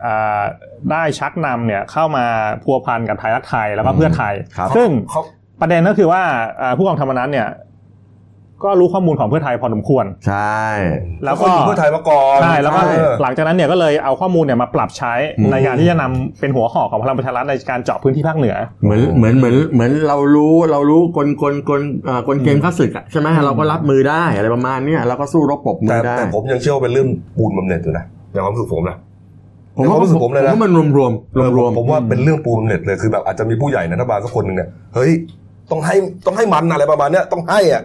[0.04, 0.42] อ่า
[0.92, 2.24] ได้ชักนำเนี่ยเข้ามา
[2.62, 5.22] พัวพันกับไทยรักไทยแล้วก็เพื่อไทยครับซึ่งเขา
[5.60, 6.22] ประเด็นก็คือว่า
[6.62, 7.48] อ่าผู้กองธรรมนัฐเนี่ย
[8.64, 10.64] ก็รู้ข้อมูลของเพื่อไทยพอสมควร ใช่
[11.24, 28.96] แล้วเขาก็อยู่เพื่อไทยมาก่อน ใช่ แล้วก็เออหลังจากนั้นเนี่ยก็เลยเอาข้อมูลเนี่ยมาปรับใช้อืมในการที่จะนำเป็นหัวหอกของพลังประชารัฐในการเจาะพื้นที่ภาคเหนือ เหมือนเหมือนเหมือนเหมือนเรารู้เรารู้กลกลกลเอ่อกลเกมข้าศึกอะใช่ไหมเราก็รับมือได้อะไรประมาณเนี้ยเราก็สู้รบปรบมืแต่อได้ แต่ผมยังเชื่อว่าเป็นเรื่องปูนบำเหน็จอยู่นะในความรู้สึกผมนะ
[29.76, 35.12] ผมว่าในความรู้สึกผมเลยนะว่ามันรวมรวมรวมรวมผมว่าเป็นเรื่องปูนบำเหน็จเลยคือแบบอาจจะมีผู้ใหญ่ในรัฐบาลสักคนหนึ่งเนี่ยเฮ้ย
[35.70, 35.96] ต้องให้
[36.26, 37.84] ต้องให้มันอะไรประมาณเนี้ยต้องให้อะ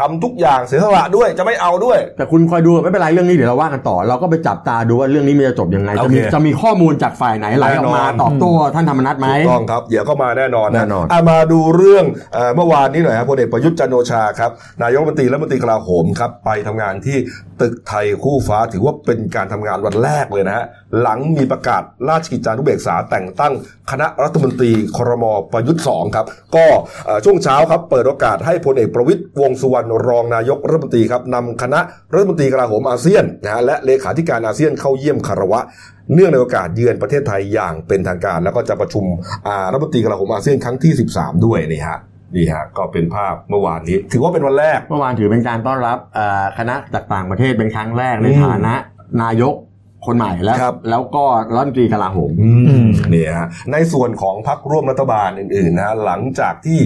[0.00, 14.50] ทำทุกอย่างเสียสละด้วยจะไม่เอาด้วย แต่คุณคอยดูไม่เป็นไรเรื่องนี้เดี๋ยวเราว่ากันต่อ เราก็ไปจับตาดูว่าเรื่องนี้มันจะจบยังไงโอจะเคมีจะมีข้อมูลจากฝ่ายไหนไหลออกมาแน่นอนตอบโต้ท่านธรรมนัฐไหมถูกต้องครับเดี๋ยวก็มาแน่นอนนะแน่นอนะมาดูเรื่องเอ่อเมื่อวานนี้หน่อยครับพลเอกประยุทธ์จันทร์โอชาครับ
[14.82, 17.16] นายกรัฐมนตรีและรัฐมนตรีกลาโหมครับไปทำงานที่
[17.60, 20.64] ตึกไทยคู่ฟ้าถือว่าเป็นการทำงานวันแรกเลยนะฮะ
[21.00, 23.52] หลังมีประกาศราชกิจจานุเบกษาแต่งตั้ง
[23.90, 26.26] คณะรัฐมนตรีครมประยุทธ์2ครับ
[26.56, 26.66] ก็
[27.06, 31.80] เอ่อช่วงเช้าครับเปิดโอกาสให้พลเอกประวิตยวงษ์สุวรรณรองนายกรัฐมนตรีครับนำคณะ
[32.12, 35.60] รัฐมนตรีกลาโหมอาเซียนนะฮะและเลขาธิการอาเซียนเข้าเยี่ยมคารวะ
[36.14, 39.04] เนื่องในโอกาสเยือนประเทศไทยอย่างเป็นทางการ แล้วก็จะประชุม
[39.46, 41.98] อ่ารัฐมนตรีกลาโหมอาเซียนครั้งที่ 13 ด้วยนี่ฮะ
[42.36, 48.74] นี่ฮะก็เป็นภาพเมื่อวานนี้ ถือว่าเป็นวันแรกเมื่อวานถือเป็นการต้อนรับเอ่อคณะจากต่างประเทศเป็นครั้งแรกในอืมฐานะ
[49.22, 49.54] นายก
[50.06, 52.32] คนใหม่แล้ว ครับ แล้วก็รัฐมนตรีกลาโหมม
[53.10, 56.78] เนี่ยฮะในส่วนของพรรคร่วมรัฐบาลอื่นๆนะฮะหลังจากที่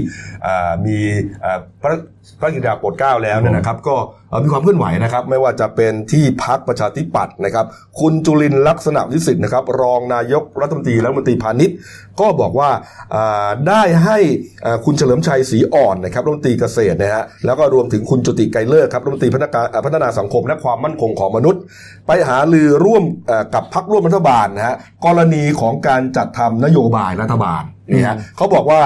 [0.46, 0.98] อ่ามี
[1.44, 1.96] อ่าประ
[2.40, 3.96] พระกิจดาโปรดเกล้าแล้วเนี่ยนะครับ ก็
[4.30, 7.66] เอ่อมีความเคลื่อนไหวนะครับ ไม่ว่าจะเป็นที่พักประชาธิปัตย์นะครับ
[8.00, 11.76] คุณจุลินทร์ลักษณะวิสิทธิ์นะครับ รองนายกรัฐมนตรีและรัฐมนตรีพาณิชย์
[12.20, 12.70] ก็บอกว่า
[13.14, 14.18] อ่าได้ให้
[14.64, 21.60] อ่าคุณเฉลิมชัยศรีอ่อนนะครับรัฐมนตรีเกษตรนะฮะแล้วก็รวมถึงคุณจุติไกรเลิกครับรัฐมนตรีพัฒนาการอ่าพัฒนาสังคมและความมั่นคงของมนุษย์
[22.06, 28.82] ไปหาลือร่วมเอ่อกับพักร่วมรัฐบาลนะฮะกรณีของการจัดทำนโยบายรัฐบาลนี่ฮะเขาบอกว่า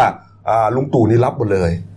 [0.49, 1.94] อ่าลุงตู่นี่รับหมดเลยเออ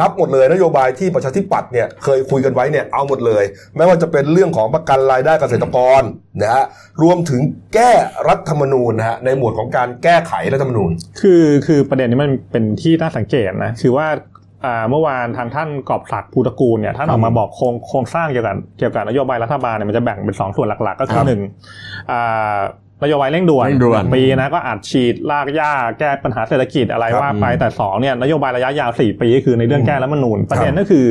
[0.00, 3.44] รับหมดเลยนโยบายที่ประชาธิปัตย์เนี่ยเคยคุยกันไว้เนี่ยเอาหมดเลย
[3.76, 6.02] ไม่ว่าจะเป็นเรื่องของประกันรายได้เกษตรกร
[6.42, 6.64] นะฮะ
[7.02, 7.40] รวมถึง
[7.74, 7.92] แก้
[8.28, 14.06] รัฐธรรมนูญนะฮะในหมวดของการแก้ไขรัฐธรรมนูญ คือคือประเด็นนี้มันเป็นที่น่าสังเกตนะคือว่า
[14.64, 21.40] อ่าเมื่อวานทางท่านกอบศักดิ์ภูตระกูลเนี่ยท่านออกมาบอกโครงโครงสร้างเกี่ยวกับเกี่ยวกับนโยบายรัฐบาลเนี่ยมันจะแบ่งเป็นสองส่วนหลัก ๆ ก็คืครัอบหนึ่ง
[22.10, 22.58] อ่า
[23.02, 31.08] นโยบายเร่งด่วนเร่งด่วนปีนะก็อัดฉีดลากหญ้าแก้ปัญหาเศรษฐกิจอะไรครับว่าไปแต่สองเนี่ยนโยบายระยะยาวสี่ปีก็คือในเรื่องแก้รัฐธรรมนูญประเด็นก็คือ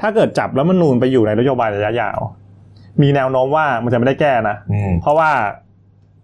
[0.00, 2.18] ถ้าเกิดจับรัฐธรรมนูญไปอยู่ในนโยบายระยะยาว
[3.02, 5.30] มีแนวโน้มว่ามันจะไม่ได้แก้นะอืมเพราะว่า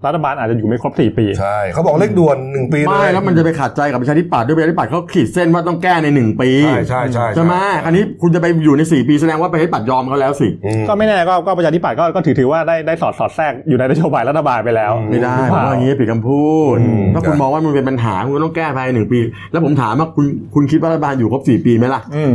[0.07, 7.55] รัฐบาลอาจจะอยู่ไม่ครบสี่ปี ใช่เขาบอกเลขด่วนหนึ่งปีไม่เลยแล้วมันจะไปขัดใจกับประชาธิปัตย์ด้วยประชาธิปัตย์เขาขีดเส้นว่าต้องแก้ในหนึ่งปี ใช่ใช่ใช่ใช่ไหม
[7.87, 16.45] อันนี้คุณจะไปอยู่ในสี่ปีแสดงว่าประชาธิปัตย์ยอมเขาแล้วสิอืมก็ไม่แน่ก็ก็ประชาธิปัตย์ก็ก็ถือถือว่าได้ได้สอดสอดแทรกอยู่ในนโยบายรัฐบาลไปแล้วไม่ได้หรือผเปมล่าว่าอย่างนี้ผิดคำพู
[16.75, 19.19] ดอืมถ้าคุณมองว่ามันเป็นปัญหาคุณก็ต้องแก้ภายในหนึ่งปี
[19.53, 22.33] แล้วผมถามว่าคุณคุณคิดว่ารัฐบาลอยู่ครบสี่ปีไหมล่ะอืม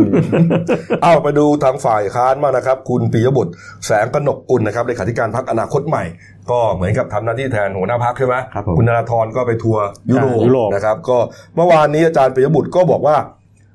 [1.04, 3.52] เอาไปดูทางฝ่ายค้านมางนะครับ คุณปิยบุตร
[3.86, 6.04] แสงกนกกุลนะครับเลขาธิการพรรคอนาคตใหม่
[6.52, 11.18] ก็เหมือนกับทำหน้าที่แทนหัวหน้าพรรคใช่ไหมครับผมคุณธนาธรก็ไปทัวร์ยุโรปยุโรปนะครับ ก็
[11.56, 13.18] เมื่อวานนี้อาจารย์ปิยบุตรก็บอกว่า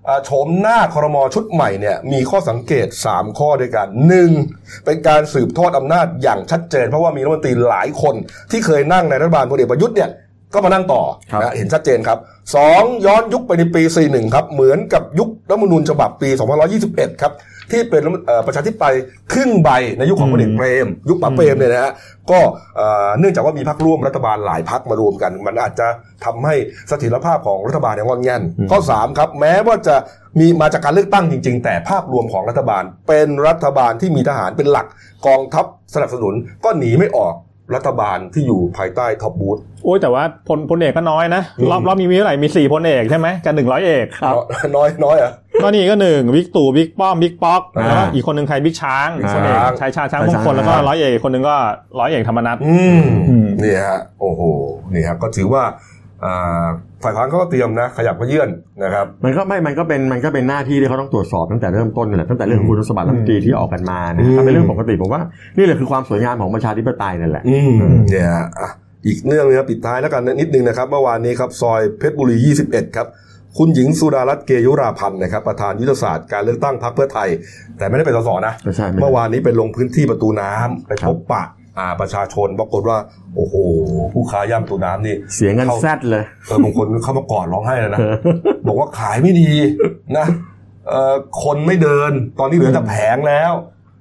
[0.08, 4.30] อ่าโฉมหน้าครมชุดใหม่เนี่ยมีข้อสังเกต 3 ข้อด้วยกันหนึ่ง
[4.84, 8.14] เป็นการสืบทอดอำนาจอย่างชัดเจน เพราะว่ามีรัฐมนตรีหลายคน
[8.50, 10.10] ที่เคยนั่งในรัฐบาลพลเอกประยุทธ์เนี่ย
[10.54, 11.02] ก็มานั่งต่อ
[11.32, 12.18] ครับนะเห็นชัดเจนครับ
[12.56, 16.28] สองย้อนยุคไปในปี 41 ครับ เหมือนกับยุครัฐธรรมนูญฉบับปี
[16.76, 17.32] 2521 ครับ
[17.70, 18.94] ที่เป็นเอ่อประชาธิปไตย
[19.32, 21.92] ครึ่งใบในยุคของพลเอกเปรม ยุคป๋าเปรมเนี่ยนะฮะ
[22.30, 22.40] ก็
[22.76, 25.88] เอ่อเนื่องจากว่ามีพรรคร่วมรัฐบาลหลายพรรคมารวมกัน มันอาจจะ
[26.24, 26.54] ทำให้
[26.88, 29.96] เสถียรภาพของรัฐบาลเนี่ยงอนแง่นข้อสามครับแม้ว่าจะ
[30.40, 34.86] มีมาจากการเลือกตั้งจริง ๆ แต่ภาพรวมของรัฐบาล เป็นรัฐบาลที่มีทหารเป็นหลัก
[35.26, 37.34] กองทัพสนับสนุนก็หนีไม่ออก
[37.74, 44.34] รัฐบาลที่อยู่ภายใต้ท็อปบูตโอ้ยแต่ว่าพลพลเอกก็น้อยนะอืมรอบรอบนี้มีเท่าไหร่มีสี่พลเอกใช่ไหมกับหนึ่งร้อยเอกครับ
[44.76, 51.56] น้อยน้อยอะก็นี่ก็หนึ่งบิ๊กตู่บิ๊กป้อมบิ๊กป๊อกอ่าแล้วก็อีกคนหนึ่งใครบิ๊กช้างบิ๊กพลเอกช้างชายชาติช้างชายมงคลช้างแล้วก็ร้อยเอกอีกคนหนึ่งก็
[52.00, 54.42] ร้อยเอกธรรมนัสอืมอืมนี่ฮะโอ้โห
[54.92, 55.93] นี่ครับก็ถือว่าอ่า
[57.02, 58.48] ฝ่ายค้านเขาก็เตรียมนะ ขยับขยื่น
[58.82, 65.22] นะครับ มันก็ไม่ มันก็เป็นมันก็เป็นหน้าที่ที่เขาต้องตรวจสอบตั้งแต่เริ่มต้นนั่นแหละตั้งแต่เรื่องของคุณสมบัติรัฐมนตรีที่ออกกันมานะอืมถ้าเป็นเรื่องปกติผมว่า
[65.56, 67.74] นี่แหละคือความสวยงามของประชาธิปไตยนั่นแหละอืม
[68.10, 68.70] เนี่ยฮะอะ
[69.06, 73.06] อีกเรื่องนึงครับปิดท้ายแล้วกันนิดนึงนะครับเมื่อวานนี้ครับซอยเพชรบุรี 21 ครับ
[73.58, 77.28] คุณหญิงสุดารัตน์เกยุราพันธ์นะครับประธานยุทธศาสตร์การเลือกตั้งพรรคเพื่อไทย
[77.78, 81.63] แต่ไม่ได้เป็นสสนะไม่ใช่ไม่ใช่เมื่อวานนี้ไปลงพื้นที่ประตูน้ำไปพบปะอ่า
[82.00, 82.98] ประชาชนปรากฏว่า
[83.36, 83.54] โอ้โห
[84.12, 88.00] ผู้ค้าย่ำประตูน้ำนี่เสียงกันเข้าแซดเลยเออบางคนเข้ามากอดร้องไห้เลยนะ
[88.66, 89.52] บอกว่าขายไม่ดี
[90.16, 90.26] นะ
[90.88, 93.52] เอ่อคนไม่เดิน ตอนนี้เหลือแต่แผงแล้ว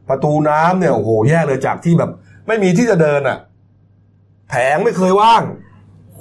[0.10, 2.12] ประตูน้ำเนี่ยโอ้โหแย่เลยจากที่แบบ
[2.48, 3.38] ไม่มีที่จะเดินอะ
[4.50, 5.42] แผงไม่เคยว่าง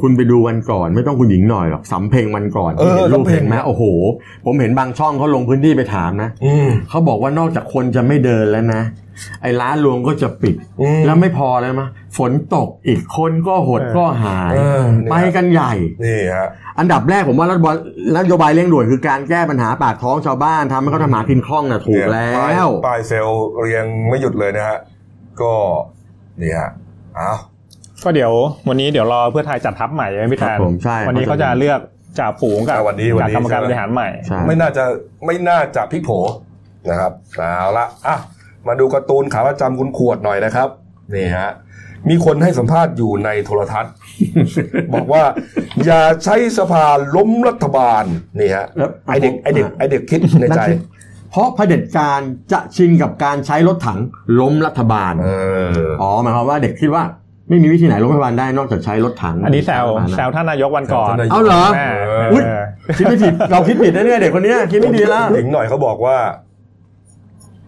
[0.01, 3.83] คุณไปดูวันก่อนไม่ต้องคุณหญิงหน่อยหรอกสำเพ็งวันก่อนเออที่เห็นรูปสำเพ็งเห็นไหมโอ้โห
[4.45, 8.83] ผมเห็นบางช่องเขาลงพื้นที่ไปถามนะอืมเขาบอกว่านอกจากคนจะไม่เดินแล้วนะ
[9.43, 15.73] ไอ้ร้านรวงก็จะปิดอืมแล้วไม่พอเลยมะฝนตกอีกคนก็หดเออก็หายเออเนี่ยไปกันใหญ่
[16.05, 17.75] นี่ฮะอันดับแรกผมว่ารัฐบาล
[18.17, 24.79] นโยบายเร่งด่วนคือการแก้ปัญหาปากท้องชาวบ้านทำให้เขาทำหากินคล่องน่ะถูกแล้เนี่ยวป้ายป้ายเซลล์เรียงไม่หยุดเลยนะฮะ
[25.41, 25.53] ก็
[26.43, 26.71] นี่ฮะ
[27.19, 27.39] อ้าว
[28.05, 28.33] ก็เดี๋ยว
[28.69, 31.81] วันนี้เดี๋ยวรอเพื่อไทยจัดทัพใหม่ใช่ไหมพี่ครัแทบนผมใช่วันนี้เขาจะเลือก
[32.19, 34.85] จ่าฝูงกับอ่าวันนี้วันจากนี้กรรมการใช่ไหมบริหารใหม่ใช่ไม่น่าจะ
[35.27, 36.11] ไม่น่าจะพลิกโผ
[36.91, 38.17] นะครับเอาละอะ
[38.69, 40.69] มาดูการ์ตูนขาประจำคุณขวดหน่อยนะครับ
[41.15, 41.51] นี่ฮะ
[42.09, 43.93] มีคนให้สัมภาษณ์อยู่ในโทรทัศน์
[44.95, 45.23] บอกว่า
[45.87, 46.85] อย่าใช้สภา
[47.17, 48.05] ล้มรัฐบาล
[48.39, 50.61] นี่ฮะแล้วไอเด็กไอเด็กไอเด็กคิดในใจ
[51.31, 52.21] เพราะเผด็จการ
[52.53, 53.99] จะชินกับการใช้รถถัง
[54.41, 55.29] ล้มรัฐบาลเอ
[55.77, 57.05] ออ๋อหมายความว่าเด็กคิดว่า
[57.49, 61.89] ไม่มีวิธีไหนล้มรัฐบาลได้นอกจากใช้รถถัง อันนี้แซวรัฐบาลนะแซวท่านนายกวันก่อนแซวท่านนายกเอาเหรอแม่
[62.33, 62.65] อุ๊ยเออ
[62.99, 66.17] คิดไม่ผิดเราคิดผิดนะเนี่ยเด็กคนเนี้ยคิดไม่ดีแล้วหญิงหน่อยเขาบอกว่า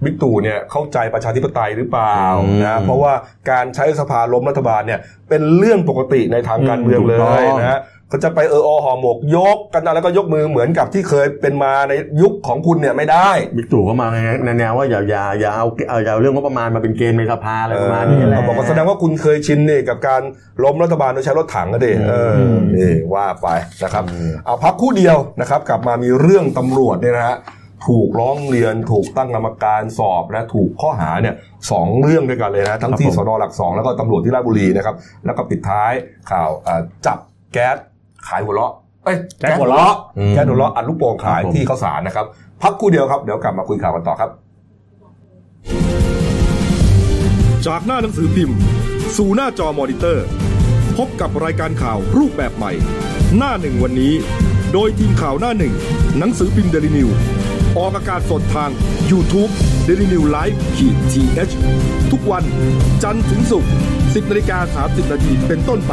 [0.05, 3.13] บิ๊กตู่เนี่ยเข้าใจประชาธิปไตยหรือเปล่าอืมนะเพราะว่า
[3.51, 14.07] การใช้สภาล้มรัฐบาลเนี่ยเป็นเรื่องปกติในทางการเมืองเลถูกต้ยองนะฮะ เขาจะไปเอออห่อหมกยกกันนะแล้วก็ยกมือเหมือนกับที่เคยเป็นมาในยุคของคุณเนี่ยไม่ได้บิ๊กตู่ก็มา
[14.45, 20.23] ในแนวว่าอย่าอย่าอย่าเอาเอาอย่าเอาเรื่องงบประมาณมาเป็นเกณฑ์ในสภาอะไรประมาณนี้แหละเขาบอกว่าแสดงว่าคุณเคยชินเนี่ยกับการ
[20.65, 23.49] ล้มรัฐบาลโดยใช้รถถังนะดิเอออมนี่ว่าไป
[23.83, 27.37] นะครับอืมเอาพักคู่เดียวนะครับ กลับมามีเรื่องตำรวจเนี่ยนะฮะ
[27.87, 31.35] ถูกร้องเรียนถูกตั้งกรรมการสอบและถูกข้อหาเนี่ย
[31.71, 35.93] สองเรื่องด้วยกันเลยนะทั้งที่ครับสผมนหลักสองแล้วก็ตำรวจที่ราชบุรีนะครับแล้วก็ปิดท้าย
[36.31, 37.19] ข่าวอ่าจับ
[37.53, 37.77] แก๊ส
[38.29, 38.73] ขายหัวเราะ
[39.05, 42.27] เอ้ยแก๊สหัวเราะอืมแก๊สหัวเราะอัดลูกโป่งขายครับผมที่ข้าวสารนะครับ
[42.63, 44.31] พักครู่เดียวครับ เดี๋ยวกลับมาคุยข่าวกันต่อครับ
[47.67, 48.57] จากหน้าหนังสือพิมพ์
[49.17, 50.27] สู่หน้าจอมอนิเตอร์
[50.97, 52.73] พบกับรายการข่าวรูปแบบใหม่
[53.37, 54.15] หน้าหนึ่งวันนี้
[54.73, 55.75] โดยทีมข่าวหน้าหนึ่ง
[56.19, 57.09] หนังสือพิมพ์เดลิวิว
[57.79, 58.71] ออกอากาศสดทาง
[59.11, 59.51] YouTube
[59.87, 62.45] d e l i n e w l i v e ขีดทีเทุกวัน
[63.03, 65.93] จันทร์ถึงศุกร์10นาฬิกา30นาทีเป็นต้นไป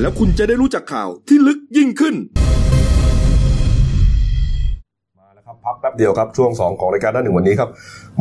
[0.00, 2.14] แล้วคุณจะได้รู้จักข่าวที่ลึกยิ่งขึ้น
[5.18, 7.70] มาแล้วครับพักแป๊บเดียวครับช่วง 2 ของรายการด้านหนึ่งวันนี้ครับ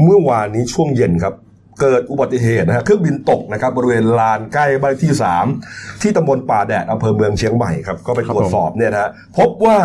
[0.04, 1.34] เมื่อวานนี้ช่วงเย็นครับ
[1.82, 5.12] เกิดอุบัติเหตุนะฮะเครื่องบินตกนะครับบริเวณลานใกล้บ้านที่
[5.58, 9.78] 3 ที่ตำบลป่าแดดอำเภอเมืองเชียงใหม่ครับก็ไปตรวจสอบเนี่ยนะฮะพบว่า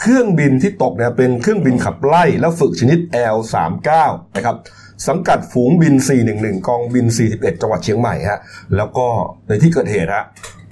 [0.00, 2.98] เครื่องบินที่ตกเนี่ยเป็นเครื่องบินขับไล่และฝึกชนิด
[3.34, 3.90] L39
[4.36, 4.56] นะครับ
[5.08, 5.94] สังกัดฝูงบิน
[6.30, 8.40] 411 กองบิน 41 จังหวัดเชียงใหม่ฮะ
[8.76, 9.06] แล้วก็
[9.48, 10.24] ในที่เกิดเหตุฮะ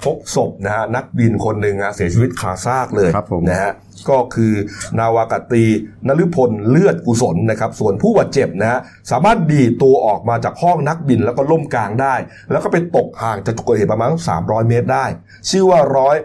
[0.05, 3.73] พบศพนะฮะนักบินคนหนึ่งฮะเสียชีวิตคาซากเลยครับผมนะฮะ
[4.11, 4.53] ก็คือ
[4.99, 5.65] นาวากาตรี
[6.09, 12.15] นฤพลเลือดกุศลนะครับ ส่วนผู้บาดเจ็บนะฮะสามารถดีดตัวออกมาจากห้องนักบินแล้วก็ล่มกลางได้
[12.51, 14.09] แล้วก็ไปตกห่างจากจุดเกิดเหตุประมาณ
[14.41, 15.05] 300 เมตรได้
[15.51, 16.17] ชื่อว่าร้อย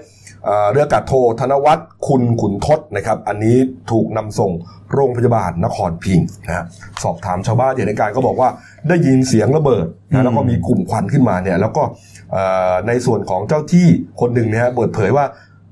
[0.46, 3.56] เอ่อเรืออากาศโทธนวัฒน์คุณขุนทศนะครับ อันนี้
[3.92, 4.52] ถูกนำส่ง
[4.94, 6.66] โรงพยาบาลนครพิงค์นะฮะ
[7.04, 8.50] สอบถามชาวบ้านที่เห็นในการก็บอกว่า
[8.90, 11.84] ได้ยินเสียงระเบิดนะแล้วก็มีกลุ่มควันขึ้นมาเนี่ยแล้วก็
[12.32, 13.88] เอ่อในส่วนของเจ้าที่
[14.20, 15.26] คนหนึ่งเนี่ยเปิดเผยว่า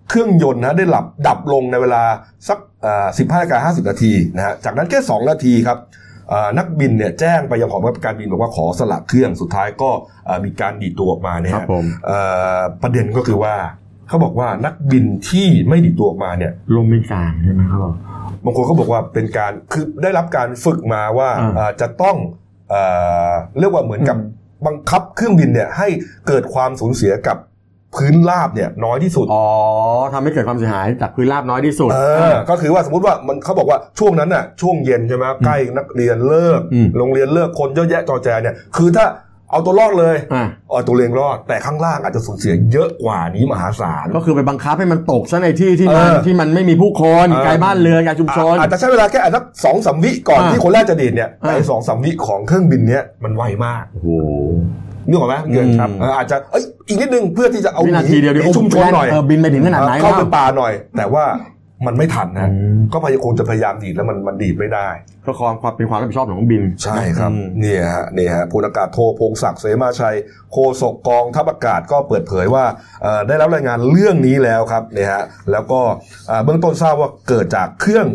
[0.09, 2.03] เครื่องยนต์นะได้หลับดับลงในเวลา
[2.49, 2.59] สัก
[3.17, 5.77] สิบห้านาฬิกาห้าสิบนาทีนะฮะจากนั้นแค่สองนาทีครับ
[6.29, 9.89] เอ่อนักบินเนี่ยแจ้งไปยังหอการบินบอกว่าขอสละเครื่องสุดท้ายก็
[10.25, 12.19] เอ่อมีการดีดตัวออกมาเนี่ยครับผมเอ่
[12.57, 13.55] อประเด็นก็คือว่า
[14.07, 17.95] เขาบอกว่านักบินที่ไม่ดีดตัวออกมาเนี่ยลมไม่กลางใช่ไหมครับผม
[18.43, 22.17] บางคนเขาบอกว่าเป็นการคือได้รับการฝึกมาว่าอ่าเอ่อจะต้อง
[22.69, 22.81] เอ่
[23.29, 24.35] อเรียกว่าเหมือนกับอืม
[24.67, 25.87] บังคับเครื่องบินเนี่ยให้
[26.27, 27.37] เกิดความสูญเสียกับ
[27.95, 29.45] พื้นราบเนี่ยน้อยที่สุด อ๋อ
[30.13, 31.99] ทำให้เกิดความเสียหายจากพื้นราบน้อยที่สุด เอ
[32.31, 39.05] อ ก็คือว่าสมมติว่ามันเขาบอกว่าช่วงนั้นน่ะช่วงเย็นใช่ไหมใกล้นักเรียนเลิกอืมโรงเรียนเลิกคนเยอะแยะจอแจเนี่ย คือถ้า
[39.51, 54.09] เอาตัวรอดเลยอะเอาตัวเองรอด แต่ข้างล่างอาจจะสูญเสียเยอะกว่านี้มหาศาล ก็คือไปบังคับให้มันตกซะในที่ที่มันเออที่มันไม่มีผู้คนเออ ไกลบ้านเรือนไกลชุมชน อาจจะใช้เวลาแค่อาจจะสองสามวิก่อนอ่าที่คนแรกจะดีดเนี่ยแต่อ่าสองสามวิของเครื่องบินเนี้ยมันไวมาก โอ้โห
[55.07, 61.25] นึกออกไหมเกินอืมครับเอออาจจะเอ้ยอีกนิดนึงเพื่อที่จะเอาวินาทีเดียวหเดี๋ยวนีชุมชนหน่อยเออบินไปถึงขนาดไหนเข้าไปแล้ว ป่าหน่อย แต่ว่า
[61.85, 64.87] มันไม่ทันนะอืมก็พยายามคงจะพยายามดีดแล้วมันมันดีดไม่ได้
[65.25, 70.15] ก็ความความเป็นความรับผิดชอบของบิน ใช่ครับอืมเนี่ยฮะเนี่ยฮะพลอากาศโทพงศักดิ์เสมาชัย
[70.51, 72.65] โฆษกกองทัพอากาศก็เปิดเผยว่า
[73.01, 75.81] เอ่อได้รับรายงานเรื่องนี้แล้วครับเนี่ยฮะแล้วก็
[76.27, 78.07] เอ่อเบื้องต้นทราบว่าเกิดจากเครื่อง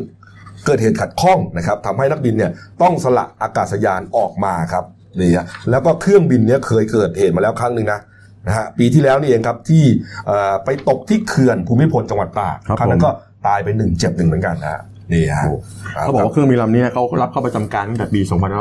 [0.67, 2.51] เกิดเหตุขัดข้องนะครับทำให้นักบินเนี่ย
[2.83, 4.85] ต้องสละอากาศยานออกมาครับ
[5.21, 8.01] นี่ฮะแล้วก็เครื่องบินเนี่ยเคยเกิดเหตุมาแล้วครั้งหนึ่งนะ
[8.47, 9.85] นะฮะปีที่แล้วนี่เองครับที่
[10.27, 13.11] เอ่อไปตกที่เขื่อนภูมิพลจังหวัดตากครับครั้งนั้นผมก็
[13.47, 15.47] ตายไปหนึ่งเจ็บหนึ่งเหมือนกันนะฮะนี่ฮะ
[15.93, 18.21] เขาบอกว่าเครื่องบินลำนี้เขารับเข้าประจำการตั้งแต่ปี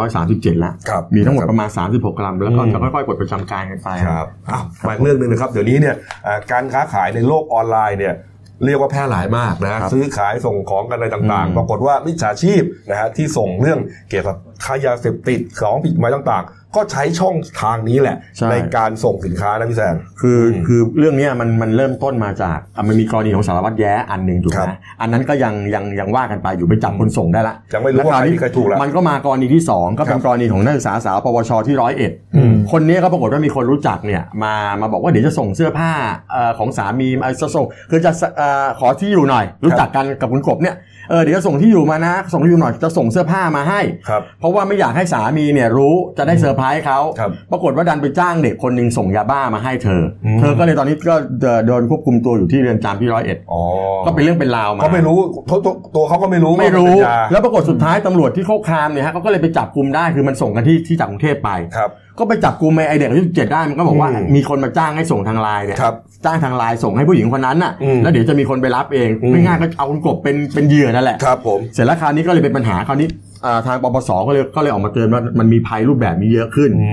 [0.09, 5.95] 2537 แล้วครับมีทั้งหมดประมาณ 36ลำแล้วก็อืมจะค่อยๆปลดประจำการกันไปครับอ้าวมาอีกเรื่องหนึ่งนะครับ เดี๋ยวนี้เนี่ย
[6.27, 8.13] อ่าการค้าขายในโลกออนไลน์เนี่ย
[8.65, 35.91] เรียกว่าแพร่หลายมากนะฮะครับซื้อขายส่งของกันอะไรต่างอืมๆปรากฏว่ามิจฉาชีพนะฮะที่ส่งเรื่องเกี่ยวกับ ค้ายาเสพติดของผิดกฎหมายต่างๆ ก็ใช้ช่องทางนี้แหละใช่การส่งสินค้านะพี่แซม คืออืมคือเรื่องเนี้ยมันมันเริ่มต้นมาจากอะมันมีกรณีของสารวัตรแย้อันหนึ่งถูกครัไหมบอันนั้นก็ยังยังยังว่ากันไปอยู่ไปจับคนส่งได้ละยังไม่รู้ว่าใครผิดใครถูกแล้วมันก็มากรณีที่สองก็เป็ครันบกรณีของนักศึกษาสาวปวชที่ร้อยเอ็ดอืม คนนี้ก็ปรากฏว่ามีคนรู้จักเนี่ยมามาบอกว่าเดี๋ยวจะส่งเสื้อผ้า
[36.31, 40.75] เอ่อของสามีมาจะส่งคือจะเอ่อขอที่อยู่หน่อย รู้จักกันกับคุณกบเนี่ย
[41.09, 51.15] เออเดี๋ยวจะส่งที่อยู่มานะ ส่งที่อยู่หน่อยจะส่งเสื้อผ้ามาให้ ครับเพราะว่าไม่อยากให้สามีเนี่ยรู้จะได้เซอร์ไพรส์เขาครับปรากฏว่าดันไปจ้างเด็กคนหนึ่งส่งยาบ้ามาให้เธออม เธอก็เลยตอนนี้ก็
[51.67, 53.61] โดนควบคุมตัวอยู่ที่เรือนจำที่ร้อยเอ็ดอ๋อ
[54.05, 55.17] ก็เป็นเรื่องเป็นราวมา ก็ไม่รู้
[55.49, 61.89] ตัวตัวตัวเขาก็ไม่รู้ไม่รู้ ว่าเป็นยาแล้วปรากฏสุดท้ายตำรวจที่เข้าคามเนี่ยฮะเขาก็เลยไปจับกลุ่มได้คือมันส่งกันที่ที่จากกรุงเทพไป ครับ
[62.21, 73.07] ก็ไปจับกลุ่มไอเด็กอายุเจ็ดได้มันก็บอกว่าอืมมีคนมาจ้างให้ส่งทางไลน์เนี่ยครับจ้างทางไลน์ส่งให้ผู้หญิงคนนั้นน่ะอืมแล้วเดี๋ยวจะมีคนไปรับเองอืม ไม่ง่ายก็เอาคุณกบเป็นเป็นเหยื่อนั่นแหละ ครับผม เสร็จแล้วคราวนี้ก็เลยเป็นปัญหาคราวนี้
[73.45, 76.89] อ่าทางปปสก็เลยก็เลยออกมาเตือนว่ามันมีภัยรูปแบบนี้เยอะขึ้น อื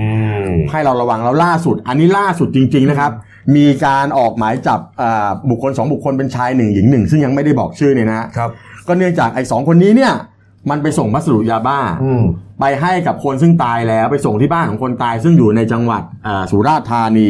[0.47, 3.11] ม ให้เราระวังแล้วล่าสุด อันนี้ล่าสุดจริง ๆนะครับ
[3.55, 8.49] มีการออกหมายจับอ่าบุคคลสองบุคคลเป็นชายหนึ่งหญิงหนึ่งซึ่งยังไม่ได้บอกชื่อเนี่ยนะฮะ ครับ
[8.87, 10.13] ก็เนื่องจากไอ้สองคนนี้เนี่ย
[10.69, 12.23] มันไปส่งพัสดุยาบ้า อืม
[12.59, 17.29] ไปให้กับคนซึ่งตายแล้วไปส่งที่บ้านของคนตายซึ่งอยู่ในจังหวัดอ่าสุราษฎร์ธานี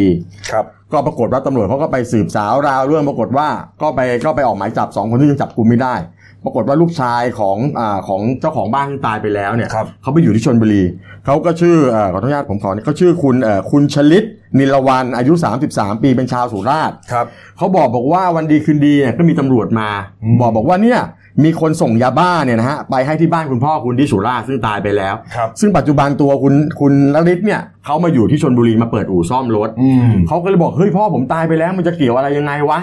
[0.52, 3.48] ครับ ก็ปรากฏว่าตำรวจเขาก็ไปสืบสาวราวเรื่องปรากฏว่า
[3.82, 5.96] ก็ไปก็ไปออกหมายจับสองคนที่ยังจับกลุ่มไม่ได้
[6.44, 10.84] ปรากฏว่าลูกชายของอ่าของเจ้าของบ้านที่ตายไปแล้วเนี่ยครับเขาไปอยู่ที่ชนบุรี
[11.26, 14.26] เขาก็ชื่อเอ่อขออนุญาตผมขอเขาชื่อคุณเอ่อคุณชลิต
[14.60, 15.34] นิลวันอายุ
[15.74, 17.26] 33 ปีเป็นชาวสุราษฎร์ครับ
[17.58, 19.90] เขาบอกบอกว่าวันดีคืนดีเนี่ยก็มีตำรวจมา
[20.24, 21.00] อืมบอกบอกว่าเนี่ย
[21.44, 32.80] มีคนส่งยาบ้าเนี่ยนะฮะไปให้ที่บ้านคุณพ่อคุณที่สุราษฎร์ซึ่งตายไปแล้วครับซึ่งปัจจุบันตัวคุณคุณนฤทธิ์เนี่ยเขามาอยู่ที่ชนบุรีมาเปิดอู่ซ่อมรถอืมเขาก็เลยบอกเฮ้ยพ่อผมตายไปแล้วมันจะเกี่ยวอะไรยังไงวะ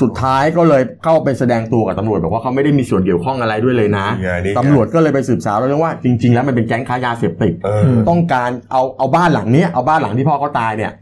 [0.00, 10.92] สุดท้ายก็เลยเข้าไปแสดงตัวกับตำรวจบอกว่าเขาไม่ได้มีส่วนเกี่ยวข้องอะไรด้วยเลยนะนี่ไงนี่ไงตำรวจก็เลยไปสืบสาวแล้วเรื่องว่าจริง ๆ แล้วมันเป็นแก๊งค้ายาเสพติดเออต้องการเอาเอาบ้านหลังเนี้ยเอาบ้านหลังที่พ่อเขาตายเนี่ย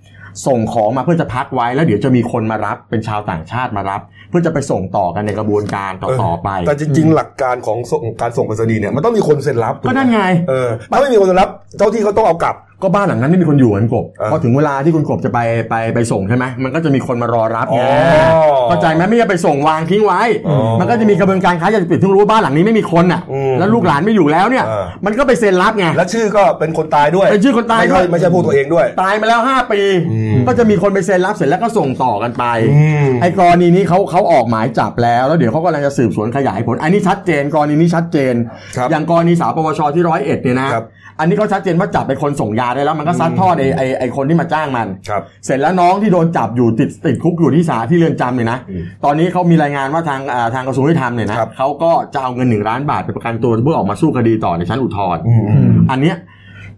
[0.46, 4.00] ส่งของมาเพื่อจะพักไว้แล้วเดี๋ยวจะมีคนมารับเป็นชาวต่างชาติมารับ
[4.30, 11.48] เพื่อจะไปส่งต่อกันในกระบวนการต่อต่อไป แต่จริง ๆ หลักการของส่งการส่งไปรษณีย์เนี่ยมันต้องมีคนเซ็นรับถูก็หมนั่นไงเออถ้าไม่มีคนเซ็นรับ
[11.78, 15.38] เจ้าที่เขาต้องเอากลับ ก็บ้านหลังนั้นไม่มีคนอยู่กันกบเออพอถึงเวลาที่คุณกบจะไป
[15.70, 29.80] ไปไปส่งใช่ไหมมันก็จะมีคนมารอรับไงอ๋อเข้าใจไหมไม่ใช่ไปส่งวางทิ้งไว้อ๋อมันก็จะมีกระบวนการค้ายาเสพติดที่รู้ว่าบ้านหลังนี้ไม่มีคนอะอืมแล้วลูกหลานไม่อยู่แล้วเนี่ยเออมันก็ไปเซ็นรับไงและชื่อก็เป็นคนตายด้วยเป็นชื่อคนตายไม่ด้ใช่วยไม่ใช่พวกตัวเองด้วย ตายมาแล้ว 5 ปี
[30.12, 38.34] อืมก็จะมีคนไปเซ็นรับเสร็จแล้วก็ส่งต่อกันไปอืมไอ้กรณีนี้เขาเขาออกหมายจับแล้วแล้วเดี๋ยวเขากำลังจะสืบสวนขยายผลอันนี้ชัดเจนกรณีนี้ชัดเจน
[38.76, 40.86] ครับอย่างกรณีสาวปวชที่ร้อยเอ็ดเนี่ยนะครับ
[41.20, 56.16] อันนี้เขาชัดเจนว่าจับเป็นคนส่งยาได้แล้วมันก็ซัดทอดไอ้ไอ้ไอ้คนที่มาจ้างมัน ครับ เสร็จแล้วน้องที่โดนจับอยู่ติดติดคุกอยู่ที่ศาลที่เรือนจำเนี่ยนะ อืมตอนนี้เขามีรายงานว่าทางอ่าทางกระทรวงยุติธรรมเนี่ยนะครับ เขาก็จะเอาเงินหนึ่งล้านบาทไปประกันตัวเพื่อออกมาสู้คดีต่อในชั้นอุทธรณ์ อืมอืม อันเนี้ย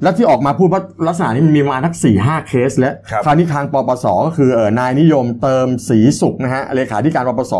[0.02, 7.54] แล้วที่ออกมาพูดว่าลักษณะนี้มันมีมาทักสี่ห้าเคส แล้วครับคราวนี้ทางปปสก็คือเออนายนิยมเติมสีสุขนะฮะเลขาธิการปปส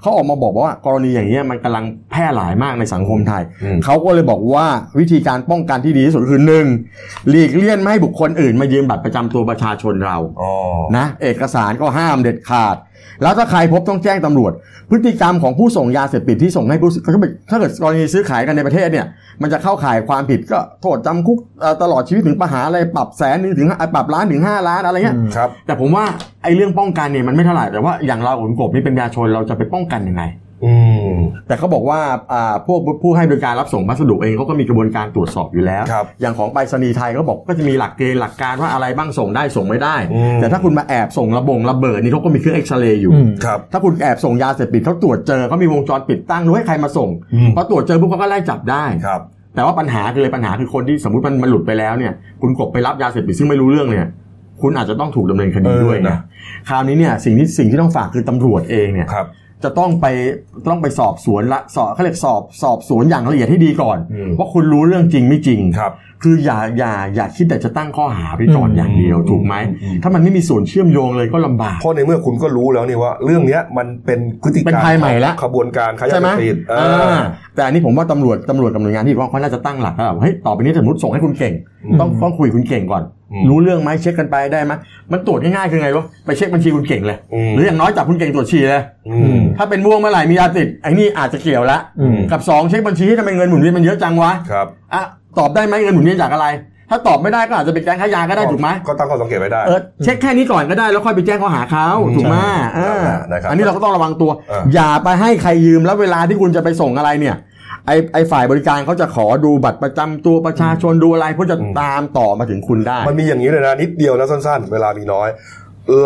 [0.00, 4.66] เขาออกมาบอกว่ากรณีอย่างเงี้ยมันกำลังแพร่หลายมากในสังคมไทยอืมเขาก็เลยบอกว่า
[4.98, 6.66] วิธีการป้องกันที่ดีที่สุดคือหนึ่ง
[7.28, 10.52] หลีกเลี่ยงไม่ให้บุคคลอื่น มายืมบัตรประจำตัวประชาชนเราอ๋อ
[10.96, 12.76] นะเอกสารก็ห้ามเด็ดขาด
[13.22, 14.52] แล้วถ้าใครพบต้องแจ้งตำรวจ
[14.90, 19.06] พฤติกรรมของผู้ส่งยาเสพติดที่ส่งให้ผู้ถ้าเกิดถ้าเกิดกรณีซื้อขายกันในประเทศเนี่ย
[19.42, 26.04] มันจะเข้าข่ายความผิดก็โทษจำคุกเอ่อตลอดชีวิตถึงประหารอะไรปรับแสนหนึงถึงเอ่อปรับล้านถึงห้าล้านอะไรเงี้ยครับแต่ผมว่า
[26.42, 30.45] ไอ้เรื่องป้องกันเนี่ยมันไม่เท่าไหร่แต่ว่าอย่างเราขุนกบนี่เป็นประชาชนเราจะไปป้องกันยังไงอืม
[31.46, 32.00] แต่เขาบอกว่า
[32.32, 49.20] อ่าพวกผู้ให้บริการรับส่งพัสดุเองเขาก็มีกระบวนการตรวจสอบอยู่แล้วครับอย่างของไปรษณีย์ไทยเขาบอกก็จะมีหลักเกณฑ์หลักการว่าอะไรบ้างส่งได้ส่งไม่ได้อืมแต่ถ้าคุณมาแอบส่งระบงระเบิดนี่เขาก็มีเครื่องเอ็กซเรย์อยู่อืมครับถ้าคุณแอบส่งยาเสพติดเขาตรวจเจอเขามีวงจรปิดตั้งรู้ให้ใครมาส่งอืมพอตรวจเจอปุ๊บเขาก็ไล่จับได้ครับ
[49.54, 54.06] แต่ว่าปัญหาคือเลยปัญหาคือคนที่สมมติมันมันหลุดไปแล้วเนี่ย คุณกบไปรับยาเสพติดซึ่งไม่รู้เรื่องเนี่ย
[54.62, 56.18] คุณอาจจะต้องถูกดำเนินคดีเออด้วยนะนะ
[56.68, 59.26] คราวนี้เนี่ยสิ่งที่สิ่งที่ต้องฝากคือตำรวจเองเนี่ยครับ
[59.64, 60.06] จะต้องไป
[60.68, 65.92] ต้องไปสอบสวนละสอบเขาเรียกสอบสอบสวนอย่างละเอียดให้ดีก่อนอืมว่าคุณรู้เรื่องจริงไม่จริงครับ
[66.22, 77.22] คืออย่าอย่าอย่าคิดแต่จะตั้งข้อหาไปก่อนอืมอย่างเดียวถูกไหมอืมถ้ามันไม่มีส่วนเชื่อมโยงเลยก็ลำบากเพราะในเมื่อคุณก็รู้แล้วนี่ว่า เรื่องเนี้ยมันเป็นพฤติเป็นการภัยใหม่ละขบวนการค้ายาใช่เสไหมพติดเออ่าอ
[77.54, 83.15] แต่อันนี้ผมว่าตำรวจตำรวจกับหน่วยงานที่ว่าเขาน่าจะตั้งหลักแล้วว่าเฮ้ยต่อไปนี้สมมติส่งให้คุณเก่งอืมต้องต้องคุยคุณเก่งก่อนอืม
[83.48, 84.72] รู้เรื่องไหมเช็คกันไปได้ไหม
[85.12, 95.02] มันตรวจง่ายๆคือไงวะไปเช็คบัญชีคุณเก่งเลยอืมหรืออย่างน้อยจับคุณเก่งตรวจฉี่เลยอืมถ้าเป็นม่วงเมื่อไหร่มียาติดไอ้นี่อาจจะเกี่ยวละอืมกับสองเช็คบัญชีที่ทำไมเงินหมุนเวียนมันเยอะจังวะครับอะ
[95.38, 96.48] ตอบได้ไหมเงินหมุนเวียนจากอะไร
[96.90, 102.36] ถ้าตอบไม่ได้ก็อาจจะเป็นแก๊งค้ายาก็ได้ถูกไหมก็ตั้งข้อสังเกตไว้ได้เออเช็คแค่นี้ก่อนก็ได้แล้วค่อยไปแจ้งข้อหาเขาอืมถูกไหม
[102.74, 107.34] ใช่อ่านะครับอันนี้เราก็ต้องระวังตัวเอออย่าไปให้ใครยืมแล้วเวลาที่คุณจะไปส่งอะไรเนี่ย
[107.86, 115.28] ไอไอฝ่ายบริการเขาจะขอดูบัตรประจำตัวประชาชนดูอะไรเพื่อจะตามต่อมาถึงคุณได้ มันมีอย่างนี้เลยนะ นิดเดียวนะสั้นๆ เวลามีน้อย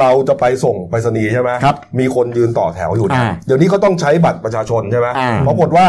[0.00, 5.86] เราจะไปส่งไปรษณีย์ใช่ไหมครับมีคนยืนต่อแถวอยู่เนี่ยอ่าเดี๋ยวนี้เขาต้องใช้บัตรประชาชนใช่ไหมอ่าปรากฏว่า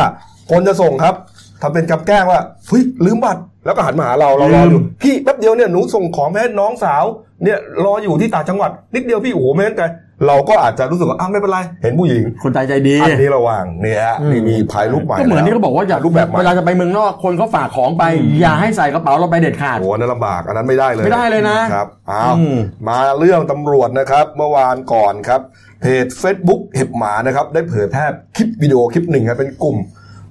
[0.51, 1.15] คนจะส่งครับ
[1.61, 7.03] ทำเป็นกับแกล้งว่าเฮ้ยลืมบัตรแล้วก็หันมาหาเราเรารออยู่พี่แป๊บเดียวเนี่ยหนูส่งของแม่น้องสาว
[7.43, 9.83] เนี่ยรออยู่ที่ต่างจังหวัด นิดเดียวพี่โอ้โหไม่งั้นไง
[10.27, 18.03] เราก็อาจจะรู้สึกว่าอ้าวไม่เป็นไร เห็นผู้หญิง คนใจใจดีอันนี้ระวังเนี่ยฮะอืมนี่มีภัยรูปใหม่ก็เหมือนที่เขาบอกว่าอย่ารูปแบบใหม่เวลาจะไปเมืองนอกคนเขาฝากของไป
[18.41, 22.57] อย่าให้ใส่กระเป๋าเราไปเด็ดขาดโอ้โหอันนั้นลำบากอันนั้นไม่ได้เลยไม่ได้เลยนะครับอ้าวอืม
[22.87, 25.41] มาเรื่องตำรวจนะครับ เมื่อวานก่อนครับ
[25.81, 28.05] เพจ Facebook เห็บหมานะครับได้เผยแพร่
[28.35, 29.77] คลิปวิดีโอคลิปหนึ่งครับเป็นกลุ่ม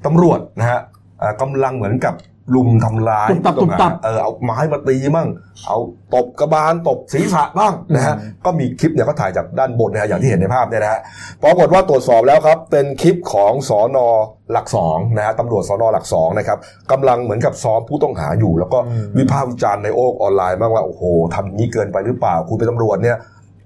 [0.07, 0.81] ตำรวจนะฮะ
[1.23, 2.15] อ่ากำลังเหมือนกับ
[2.55, 5.29] ลุมทำร้ายตุบตับตุบตับเออเอาไม้มาตีมั่ง
[5.67, 5.79] เอา
[6.15, 11.01] ตบกระบาลตบศีรษะบ้างนะฮะก็มีคลิปเนี่ยเขาถ่ายจากด้านบนนะฮะอย่างที่เห็นในภาพเนี่ยนะฮะ
[11.43, 14.07] ปรากฏว่าตรวจสอบแล้วครับ เป็นคลิปของสอนอ
[14.53, 16.59] หลักสองนะฮะตำรวจสอนอหลักสองนะครับ
[16.93, 18.79] กำลังเหมือนกับซ้อมผู้ต้องหาอยู่ แล้วก็
[19.19, 21.03] วิพากษ์วิจารณ์ในโลกออนไลน์บ้างว่าโอ้โห
[21.35, 23.17] ทำอย่างนี้เกินไปหรือเปล่าคุณเป็นตำรวจเนี่ย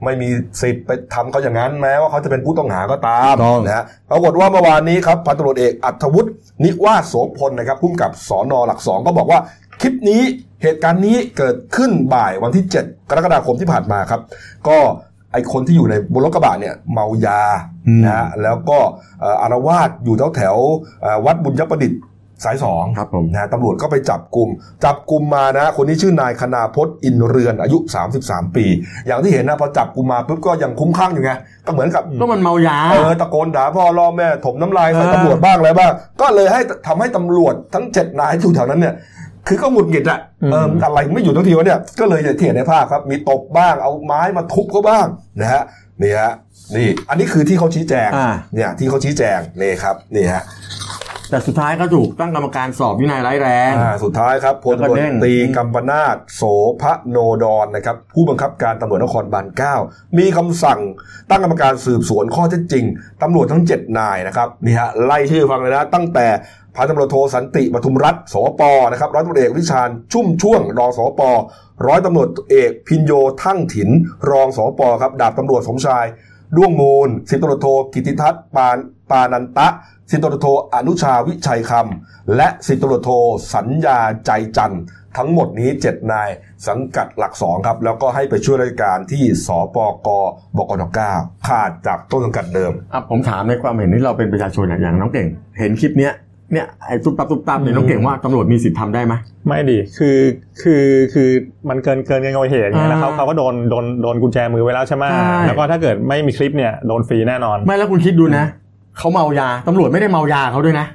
[0.05, 0.29] ไม่มี
[0.63, 6.31] สิทธิ์ไปทำเขาอย่างนั้นแม้ว่าเขาจะเป็นผู้ต้องหาก็ตามถูกต้องนะฮะปรากฏว่าเมื่อวานนี้ครับพันตำรวจเอกอัธวุฒิ
[6.65, 9.41] นิวาสโสพลนะครับผู้กำกับสอนอหลักสองก็บอกว่า
[9.81, 10.23] คลิปนี้
[10.63, 14.21] เหตุการณ์นี้เกิดขึ้นบ่ายวันที่ 7 กรกฎาคมที่ผ่านมาครับ
[14.69, 14.79] ก็
[15.33, 17.41] ไอคนที่อยู่ในบนรถกระบะเนี่ยเมายา
[17.87, 18.79] อืมนะฮะแล้วก็
[19.21, 22.01] เอ่ออารวาสอยู่แถวแถวๆเอ่อวัดบุญยประดิษฐ์
[22.45, 24.49] สายสองครับผมนะฮะตำรวจก็ไปจับกลุ่ม
[24.85, 27.79] จับกลุ่มมานะ คนนี้ชื่อนายคณาพจน์อินเรือนอายุ
[28.17, 28.67] 33 ปี
[29.07, 31.33] อย่างที่เห็นนะพอจับกลุ่มมาปุ๊บก็ยังคุ้มข้างอยู่ไง
[31.67, 38.95] ก็เหมือนกับก็มันเมายาเออตะโกนด่าพ่อล่อแม่ถมน้ำลายใส่เออตำรวจบ้างอะไรบ้างก็เลยให้ทำให้ตำรวจทั้งเจ็ดนายที่อยู่แถวนั้นเนี่ย
[39.49, 40.19] คือก็หงุดหงิดอะ
[40.53, 45.07] เอออะไรไม่อยู่ทั้งทีวะเนี่ยก็เลยอย่างที่เห็นในภาพครับ มีตบบ้างเอาไม้มาทุบเขาบ้าง
[45.41, 45.63] นะฮะ
[46.03, 46.33] นี่ฮะ
[46.77, 50.43] นี่ อันนี้คือที่เขาชี้แจงอ่าเนี่ยที่เขาชี้แจงนี่ครับนี่ฮะ
[51.31, 56.43] แต่สุดท้ายก็ถูกตั้งกรรมการสอบวินัยร้ายแรง อ่าสุดท้ายครับพลแล้วตำรวจก็เด้งตรีกัมปนาตโส
[56.83, 59.47] ภโนดรนะครับผู้บังคับการตำรวจนครบาล
[59.81, 60.81] 9มีคำสั่ง
[61.31, 62.85] ตั้งกรรมการสืบสวนข้อเท็จจริง
[63.23, 66.27] ตำรวจทั้ง 7 นายนะครับนี่ฮะไล่ชื่อฟังเลยนะตั้งแต่
[66.77, 71.21] พันตำรวจโทสันติปทุมรัตน์สปนะครับร้อยตำรวจเอกวิชาญชุ่มช่วงรองสป
[71.87, 73.91] ร้อยตำรวจเอกพินโยทั้งถิน
[74.31, 76.07] รองสปครับดาบตำรวจสมชาย
[76.57, 78.77] ด้วงมูลสิบตำรวจโทกิติทัศน์ปาน
[79.11, 79.69] ปานันตะ
[80.11, 83.11] สิบตำรวจโทอนุชาวิชัยคำและสิบตำรวจโท
[83.55, 84.83] สัญญาใจจันทร์
[85.17, 86.29] ทั้งหมดนี้ 7 นาย
[86.69, 90.09] สังกัดหลักสองครับ แล้วก็ให้ไปช่วยราชการที่สปก
[90.57, 90.83] บกน
[91.15, 96.15] 9ขาดจากต้นสังกัดเดิมอะผมถามในความเห็นที่เราเป็นประชาชนอะอย่างน้องเก่ง เห็นคลิปเนี้ย
[96.53, 99.15] เนี่ยไอ้ตุ๊บตับตุ๊บตับเนี่ยน้องเก่งว่าตำรวจมีสิทธิ์ทำได้ไหม
[99.49, 100.19] ไม่ดีคือ
[100.63, 101.29] คือคือ
[101.69, 108.45] มันเกินเกินเกินกว่าเหตุไงอ่าแล้วเขาเขาก็โดนโดนโดนกุญแจมือไว้แล้วใช่ไหมใช่แล้วก็ถ้าเกิดไม่มีคลิปเนี่ยโดนฟรีแน่นอน ไม่แล้วคุณคิดดูนะ
[108.99, 110.87] เขาเมายาตำรวจไม่ได้เมายาเขาด้วยนะ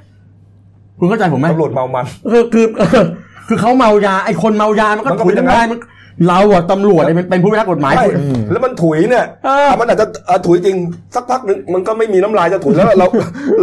[0.98, 3.04] คุณเข้าใจผมไหมตำรวจเมามันคือคือเออ
[3.48, 5.78] คือเขาเมายาไอ้คนเมา ยามันก็มันก็ถุเป็ยนอย่างน้ำนั้นลายมัน
[6.28, 10.76] เราอะตำรวจเนี่ยเป็นเป็นผู้พิทักษ์กฎหมายไม่คุณแล้วมันถุยเนี่ยเออ มันอาจจะเอ่อถุยจริง
[11.14, 13.06] สักพักหนึงมันก็ไม่มีน้ำลายจะถุยแล้วเรา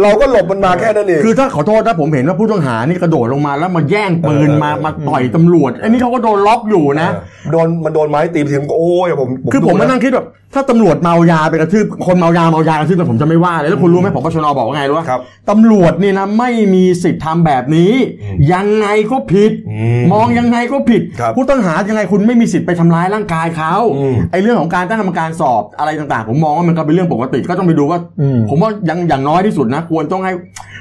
[0.02, 7.18] เราก็หลบมันมาแค่นั้นเองคือถ้าขอโทษถ้าผมเห็นว่าผู้ต้องหานี่กระโดดลงมาแล้วมาแย่งปืนเออมามาต่อยตำรวจอันนี้เขาก็โดนล็อกอยู่นะเอ
[7.48, 17.92] อโดนมันโดนไม้ตีไปทีมก็โอ้ยผมคือผมดูมาแล้วนั่งคิดแบบถ้าตำรวจเมายาไปกระทืบคนเมายาเมายากระทืบกันผมจะไม่ว่าเลยแล้วคุณรู้ไหมผมปชนบอกว่าไงรู้ว่าครับ ตำรวจนี่นะไม่มีสิทธิ์ทำแบบนี้
[18.22, 30.32] อืมยังไงก็ผิดอืมมองยังไงก็ผิด ครับ ผู้ต้องหายังไงคุณไม่มีสิทธิ์ไปทำร้ายร่างกายเขาอืมไอ้เรื่องของการตั้งกรรมการสอบอะไรต่างๆ ผมมองว่ามันก็เป็นเรื่องปกติก็ต้องไปดูว่าอืมผมว่ายังอย่างน้อยที่สุดนะ ควรต้องให้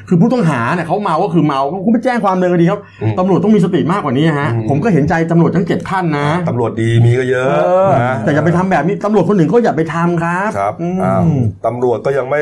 [0.10, 11.24] คือผู้ต้องหาเนี่ยเขาเมาก็คือเมาเขาไม่แจ้งความเดินคดีครับอืมตำรวจต้องมีสติมากกว่านี้ฮะอืมผมก็เห็นใจตำรวจทั้งเจ็ดท่านนะตำรวจดีมีก็เยอะเออนะแต่อย่าไปทำแบบนี้ตำรวจคนหนึ่งก็อย่าไปทำครับครับอืมอ้าว
[11.66, 12.42] ตำรวจก็ยังไม่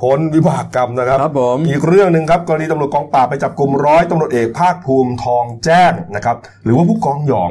[0.00, 7.50] พ้นวิบากกรรมนะครับครับผมอีกเรื่องหนึ่งครับกรณีตำรวจกองปราบไปจับกลุ่มร้อยตำรวจเอกภาคภูมิทองแจ้งนะครับหรือว่าผู้กองหยอง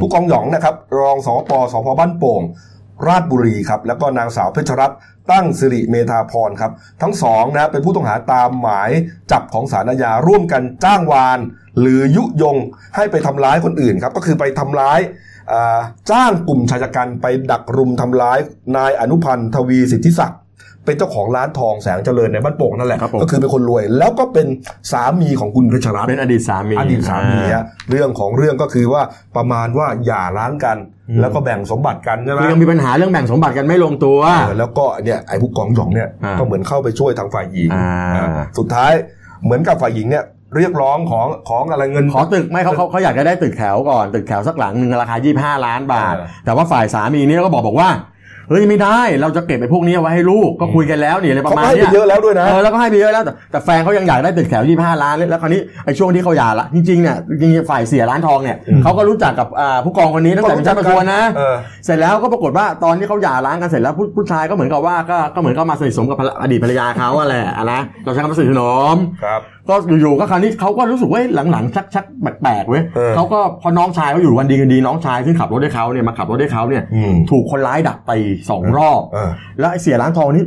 [0.00, 2.42] ผู้กองหยองนะครับรองสปสพบ้านโป่ง
[3.06, 4.98] ราชบุรีครับแล้วก็นางสาวเพชรรัตน์
[5.32, 8.90] ตั้งสิริเมธาพรครับทั้งสองนะเป็นผู้ต้องหาตามหมาย
[9.32, 11.38] จับของสารอาญาร่วมกันจ้างวาน
[11.80, 12.56] หรือยุยง
[12.96, 15.00] ให้ไปทำร้ายคนอื่นครับก็คือไปทำร้าย
[15.52, 15.80] อ่า
[16.10, 18.38] จ้างกลุ่มชายชะกันไปดักรุมทำร้าย
[18.76, 20.40] นายอนุพันธ์ทวีสิทธิศักดิ์
[20.84, 24.46] เป็นเจ้าของร้านทองแสงเจริญในบ้านโป่งนั่นแหละ ครับผม ก็คือเป็นคนรวย แล้วก็เป็น
[24.92, 29.02] สามีของคุณเพชรรัตน์ เป็นอดีตสามีอดีตสามีฮะเรื่องของเรื่องก็คือว่า
[29.36, 30.76] ประมาณว่าหย่าร้างกัน
[31.20, 38.92] แล้วก็แบ่งสมบัติกันใช่ไหมคือยังมีปัญหาเรื่องแบ่งสมบัติกันไม่ลงตัว เออแล้วก็เนี่ยไอ้ผู้กองหยองเนี่ยอ่าก็เหมือนเข้าไปช่วยทางฝ่ายหญิงอ่า อ่าสุดท้าย
[39.44, 40.24] เหมือนกับฝ่ายหญิงเนี่ย
[40.56, 47.88] เรียกร้องของของอะไรเงิน ขอตึกไม่เขาเขาเขาอยากจะได้ตึกแถวก่อน ตึกแถวสักหลังหนึ่งราคา 25 ล้านบาท เออ แต่ว่าฝ่ายสามีนี่ก็บอกบอกว่า
[48.48, 68.62] เฮ้ยไม่ได้เราจะเก็บไปพวกนี้เอาไว้ให้ลูกก็คุยกันแล้วนี่อะไรประเขามาณให้ไปเนี้ยเยอะแล้วด้วยนะเออแล้วก็ให้ไปเยอะแล้ว แต่แต่แฟนเขายังอยากได้ตึกแถว25ล้านเลยแล้วคราวนี้ไอ้ช่วงที่เขาหย่าละจริงๆเนี่ยจริงๆฝ่ายเสียร้านทองเนี่ยอืมเขาก็รู้จักกับอ่าผู้กองคนนี้ตั้งแต่เป็นชั้นประทวนนะเออเสร็จแล้วก็ปรากฏว่าตอนที่เขาหย่าร้างกันเสร็จแล้วผู้ผู้ชายก็เหมือนกับว่าก็ก็เหมือนกับมาสนิทสมกับภรรอดีตภรรยาเขาอะแหละอะนะเราใช้คำว่าสนิทสน
[68.94, 71.20] มครับก็อยู่ๆก็คราวนี้เขาก็รู้สึกว่า
[71.52, 78.18] หลังๆชักชักแปลกๆเว้ยเออเขาก็พอน้องชายเขาอยู่วันดีกันดีน้องชายซึ่งขับรถให้เขาเนี่ยมาขับรถให้เขาเนี่ยอืมถูกคนร้ายดักตี
[78.50, 80.44] สองรอบเออแล้วไอ้เสียร้านทองนี่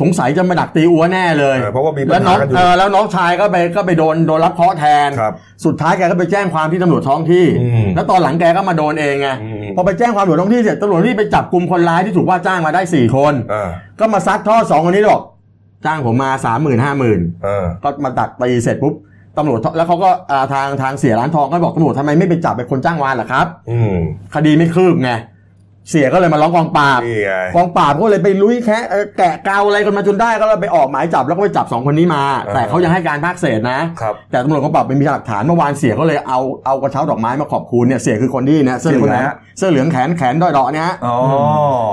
[0.00, 5.32] สงสัยจะมาดักตีอัวแน่เลยเออเพราะว่ามีปัแล้ญวน้หาองกันอยู่เออแล้วน้องชายก็ไปก็ไปโดนโดนรับเคราะห์แทนครับ
[5.64, 13.70] สุดท้ายแกก็ไปแจ้งความที่ตำรวจท้องที่อืมแล้วตอนหลังแกก็มาโดนเองไงอืมพอไปแจ้งความตำรวจท้องที่เสร็จตำรวจที่ไปจับกลุ่มคนร้ายที่ถูกว่าจ้างมาได้สี่คนเออ
[14.00, 15.22] ก็มาซัดทอดสองคนนี้บอก
[15.86, 18.94] จ้างผมมาสามหมื่นห้าหมื่นเออก็มาดักตีเสร็จปุ๊บ
[19.38, 23.96] ตำรวจแล้วเขาก็อ่าทางทางเสียร้านทองก็บอกตำรวจทำไมไม่ไปจับไปคนจ้างวานล่ะครับอืม
[24.34, 25.10] คดีไม่คืบไง
[25.90, 41.16] เสียก็เลยมาร้องกองปราบนี่ไง กองปราบก็เลยไปลุยแคะเอ่อแกะเกาอะไรกันมาจนได้ก็เลยไปออกหมายจับแล้วก็ไปจับสองคนนี้มา อ่า แต่เขายังให้การภาคเศษนะ ครับ แต่ตำรวจกองปราบเป็นมีหลักฐานเมื่อวานเสียก็เลยเอาเอากระเช้าดอกไม้มาขอบคุณเนี่ยเสียคือคนที่เนี่ยเสื้อเหลืองเสียคนไหนฮะ เสื้อเหลืองแขนแขนด้อยดอกเนี่ยฮะ อ๋อ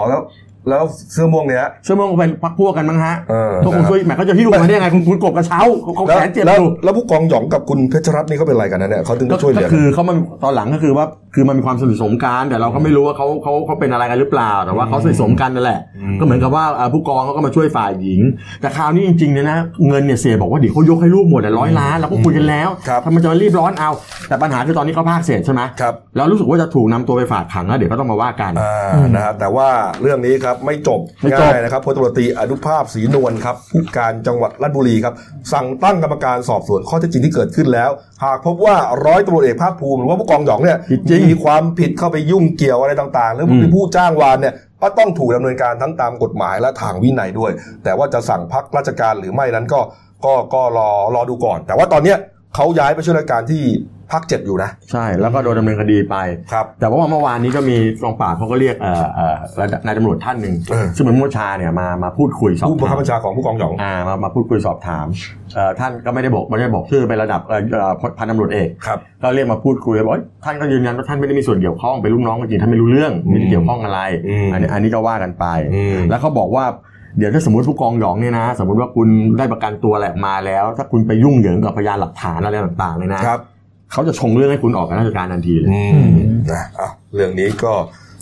[0.07, 0.21] แล้ว
[0.69, 0.83] แล้ว
[1.13, 11.05] เสื้อม่วงเนี้ยเสื้อม่วงก็เป็นพักพวกกันมั้งฮะเออก็คงช่วยแหมเขาจะหิ้วมาได้ยังไงคุณคุณกบกระเช้าเขาเขาแล้วแขนเจ็บแล้วอยู่แล้วผู้กองหยองกับคุณเพชรรัตน์นี่เขาเป็นอะไรกันนะเนี่ยเขาถึงก็จะช่วยเหลืก็อคือเขามันตอนหลังก็คือว่า
[11.35, 15.79] คือมันมีความสนิทสนมกันแต่เราก็ไม่รู้ว่าเขาเขาเขาเป็นอะไรกันหรือเปล่า แต่ว่าเขาสนิทสนมกันนั่นแหละ
[16.19, 18.21] ก็เหมือนกับว่าเอ่อผู้กองเขาก็มาช่วยฝ่ายหญิง
[18.61, 19.57] แต่คราวนี้จริงๆเนี่ยนะ
[19.87, 23.89] เงินเนี่ยเสียบอกว่าเดี๋ยวเขายกให้ลูกหมดร้อยล้านเราก็คุยกันแล้วครับทำไมจะมารีบร้อนเอา
[24.27, 28.75] แต่ปัญหาคือตอนนี้เขาภาคเศษใช่ไหมครับแล้วรู้สึกว่าจะถูกนำตัวไปฝากขังแล้วเดี๋ยวก็ต้องมาว่ากันอ่า
[29.15, 29.67] นะครับแต่ว่า
[30.01, 35.13] เรื่องนี้ครับไม่จบไม่จบ ง่ายนะครับพลตำรวจตรีอนุภาพศรีนวลครับผู้การจังหวัดราชบุรีครับ
[35.53, 37.89] สั่งตั้งกรรมการสอบสวนข้อเท็จจริงที่เกิดขึ้นแล้ว
[38.23, 38.75] หากพบว่า
[39.05, 47.51] ร้อยตำรวจเอกภาคภูมิหรือว่าผู้กองหยองเนี่ยผิดจริง มีความผิดเข้าไปยุ่งเกี่ยวอะไรต่างๆ หรืออืม เป็นผู้จ้างวานเนี่ยก็ต้องถูกดำเนินการทั้งตามกฎหมายและทางวินัยด้วย
[47.83, 49.79] แต่ว่าจะสั่งพักราชการหรือไม่นั้นก็
[50.25, 52.17] ก็ก็รอรอดูก่อน แต่ว่าตอนเนี้ย
[52.55, 53.63] เขาย้ายไปช่วยราชการที่
[54.11, 56.15] ภาคเจ็ดอยู่นะ ใช่แล้วก็โดนดำเนินคดีไป
[56.51, 59.35] ครับ แต่ว่าเมื่อวานนี้ก็มีกองปราบเขาก็เรียกเอ่อเอ่อ
[59.85, 65.05] นายตำรวจท่านหนึ่งเออซึ่งเป็นผู้บัญชาเนี่ยมามาพูดคุยสอบผู้บังคัถาบมบัญชาของผู้กองหยองอ่ามามาพูดคุยสอบถาม
[65.55, 73.99] เอ่อท่านก็ไม่ได้บอกไม่ได้บอกชื่อเป็นระดับเอ่อเอ่อพันตำรวจเอกครับก็เรียกมาพูดคุยบอกเอ้ยท่านก็ยืนยันว่าท่านไม่ได้มีส่วนเกี่ยวข้องเป็นลูกน้องจริงๆท่านไม่รู้เรื่องไม่ได้เกี่ยวข้องอะไร
[74.29, 75.45] อืมอันนี้อันนี้ก็ว่ากันไป
[75.75, 76.65] อืมแล้วเขาบอกว่า
[77.17, 79.07] เดี๋ยวถ้าสมมติผู้กองหยองเนี่ยนะ สมมติว่าคุณ
[79.37, 83.39] ได้ประกันตัวแหละมาแล้ว ถ้าคุณไปยุ่งเหยิงกับพยานหลักฐานอะไรต่างๆเลยนะครับ
[83.91, 86.11] เขาจะชงเรื่องให้คุณออกจากราชการทันทีเลยอืม
[86.51, 87.73] นะอะเรื่องนี้ก็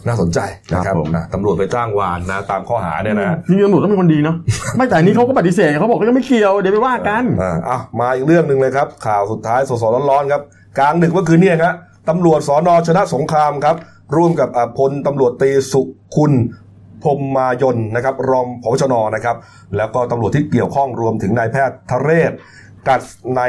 [0.07, 0.39] น่าสนใจ
[0.71, 4.35] นะคครัรับบผมนะตำรวจไปจ้างวานนะ ตามข้อหาเนี่ยนะจริงๆตำรวจต้องเป็นคนดีเนาะ
[4.75, 10.41] ไม่แต่อันนี้เขาก็ปฏิเสธเขาบอกว่ายังไม่เกี่ยวเดี๋ยวไปว่ากันอ่าอะมาอีกเรื่องหนึ่งเลยครับ ข่าวสุดท้ายสดๆร้อนๆครับ
[10.79, 11.73] กลางดึกเมื่อคืนนี้ครับ
[12.09, 13.75] ตำรวจสอนอชนะสงครามครับ
[14.15, 15.81] ร่วมกับอ่าพลตำรวจตรีสุ
[16.15, 16.31] คุณ
[17.03, 19.35] พรหมมายนนะครับรองผบชนนะครับ
[19.77, 22.31] แล้วก็ตำรวจที่เกี่ยวข้องรวมถึงนายแพทย์ทะเรศ
[22.87, 23.01] กัด
[23.35, 23.41] ใน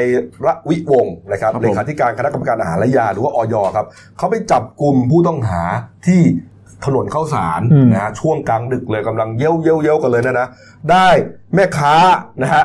[0.46, 3.86] ระวิวงศ์นะครับครับผมเลขาธิการคณะกรรมการอาหารและยาหรือว่าออยครับ
[4.18, 5.62] เขาไปจับกลุ่มผู้ต้องหา
[6.07, 6.20] ที่
[6.84, 10.48] ถนนข้าวสารอืมนะฮะช่วงกลางดึกเลยกำลังเย้ยวเย้ยวเย้ยวกันเลยนะนะ
[10.90, 11.09] ได้
[11.55, 11.94] แม่ค้า
[12.42, 12.64] นะฮะ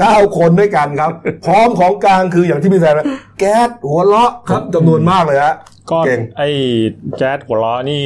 [0.00, 1.10] เก้าคนด้วยกันครับ
[1.44, 3.06] พร้อมของกลางคืออย่างที่พี่แซมนะ
[3.38, 5.54] แก๊สหัวเราะครับจำนวนมากเลยฮะ
[5.90, 6.48] ก็เก่งไอ้
[7.18, 8.02] แจ๊ดหัวเราะนี่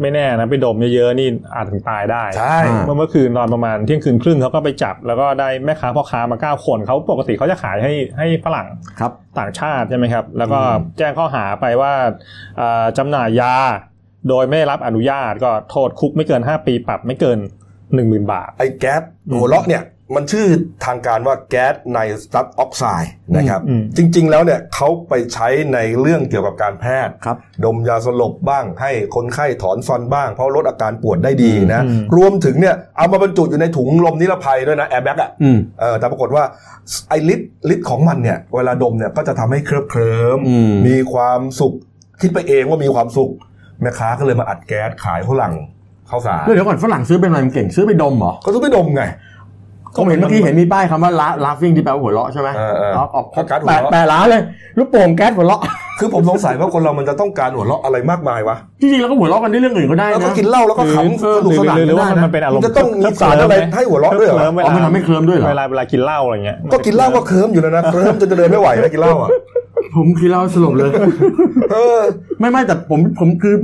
[0.00, 8.66] ไม่แน่นะไปดมเยอะๆนี่อาจถึงตายได้ใช่อ่าเมื่อเมื่อคืนตอนประมาณเที่ยงคืนครึ่งเขาก็ไปจับ แล้วก็ได้แม่ค้าพ่อค้ามาเก้าคนเขาปกติเขาจะขายให้ให้ฝรั่ง
[9.00, 11.92] ครับต่างชาติใช่ไหมครับ แล้วก็อืมแจ้งข้อหาไปว่า
[12.56, 13.54] เอ่อจำหน่ายยา
[14.28, 17.38] โดยไม่ได้รับอนุญาตก็โทษคุกไม่เกิน 5 ปีปรับไม่เกิน
[17.76, 19.02] 1 0,000 บาท ไอ้แก๊ส
[19.40, 19.82] หัวเราะเนี่ย
[20.14, 20.46] มันชื่อ
[20.86, 36.44] ทางการว่าแก๊สไนสตัสออกไซด์นะครับอืมจริง ๆ แล้วเนี่ยเขาไปใช้ในเรื่องเกี่ยวกับการแพทย์ครับดมยาสลบบ้าง ให้คนไข้ถอนฟันบ้าง เพราะลดอาการปวดได้ดีนะอืมรวมถึงเนี่ยเอามาบรรจุอยู่ในถุงลมนิรภัยด้วยนะแอร์แบ็กอะอืมเออแต่ปรากฏว่า
[37.08, 41.74] ไอฤทธิ์ฤทธิ์ของมันเนี่ยเวลาดมเนี่ยก็จะทำให้เคลิบเคลิ้มอืมมีความสุข
[42.20, 43.30] คิดไปเองว่ามีความสุข
[43.80, 45.54] แม่ค้าก็เลยมาอัดแก๊สขายฝรั่ง
[46.10, 49.02] ข้าวสารเดี๋ยวก่อนฝรั่งซื้อเป็นอะไรมันเก่งซื้อไปดมเหรอก็ต้องไปดมไง
[49.98, 54.42] ผมเห็นเมื่อกี้เห็นมีป้ายคำว่า la- laughing ที่แปลว่าหัวเราะใช่ไหมเออเออออกออกก็การ์ดหัวแปะเราะแปะร้านเลย
[54.78, 55.60] ลูกโป่งแก๊สหัวเราะ
[56.00, 69.30] คือผมสงสัยว่าคนเรามันจะต้องการหัวเราะอะไรมากมายวะจริงๆแล้วก็หัวเราะกันด้วยเรื่องอื่นก็ได้แล้วก็นะกินเหล้าแล้วก็ขำเออสนุกสนานหรือว่าได้ะมันเป็นอารมณ์จะต้องมีสารอะไรให้หัวเราะด้วยเหรอเคลิ้มอ๋อมันทำให้เคลิ้มด้วยเหรอเวลาเวลากินเหล้าอะไรเงี้ยก็กินเหล้าก็เคลิ้มอยู่แล้วนะเคลิ้มจนจะเดินไม่ไหวนะกินเหล้าอะ
[69.96, 70.90] ผมคิดแล้วสลบเลย
[71.72, 71.98] เออ
[72.40, 73.54] ไม่ไม่แต่ผมผมคือ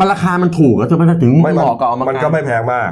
[0.00, 2.90] มันราคามันถูกอะทำไมถึงไม่เหมาะกับเอามามันก็ไม่แพงมาก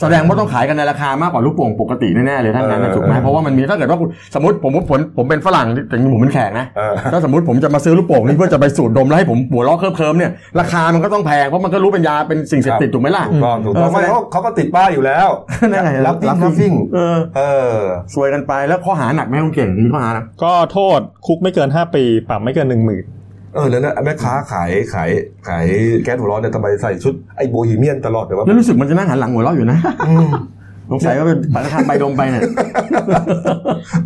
[0.00, 10.30] แสดงว่าต้องขายกันในราคามากกว่าลูกโป่งปกติแน่ๆเลยทั้งนั้นนะเออถูกไหมเพราะว่ามันมีถ้าเกิดว่าคุณสมมติผมผมผมผมเป็นฝรั่งแต่จริงๆผมเป็นแขกนะเออถ้าสมมติผมจะมาซื้อลูกโป่งนี่เพื่อจะไปสูดดมแล้วให้ผมหัวเราะเคลิ้มเคลิ้มเนี่ย
[10.60, 15.28] ราคามันก็ต้องแพงเพราะมันก็รู้เป็นยาเป็นสิ่งเสพติดถูกไหมล่ะถูกต้องถูกต้องเออไม่เขาเขาก็ติดป้ายอยู่แล้ว
[15.72, 17.42] นั่นไงรับทิ้งรับทิ้งเออเอ
[17.72, 17.74] อ
[18.14, 23.19] ซวยกันไปแล้วข้อหาหนักไหมคุณเก่งมีข้อหาหนักก็โทษคุกไม่เกิน 5 ปีปรับไม่เกิน1 0,000
[23.54, 25.10] เออแล้วนะแม่ค้าขายขาย
[25.48, 25.64] ขาย
[26.04, 29.78] แก๊สหัวร้อนเนี่ยทำไมใส่ชุดไอ้โบฮีเมียนตลอดเลยวะแล้วรู้สึกมันจะนั่งหันหลังหัวเราะอยู่นะ
[30.08, 30.28] อืม
[30.90, 32.42] สงสัยว่าเป็นปฏิทานใบดมไปเนี่ย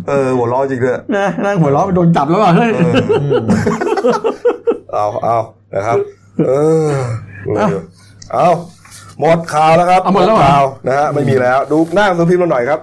[0.07, 2.93] เออหัวร้อนจริงเลยนะนั่งหัวเราะไปโดนจับแล้วอะเฮ้ยเออ
[4.93, 5.37] เอาเอา
[5.73, 5.97] นะครับ
[6.47, 6.51] เอ
[6.87, 6.89] อ
[8.33, 8.49] เอา
[9.19, 12.79] หมดข่าวแล้วครับเอาหมดแล้วเหรอข่าวนะฮะไม่มีแล้ว ดูหน้าหนังสือพิมพ์เราหน่อยครับ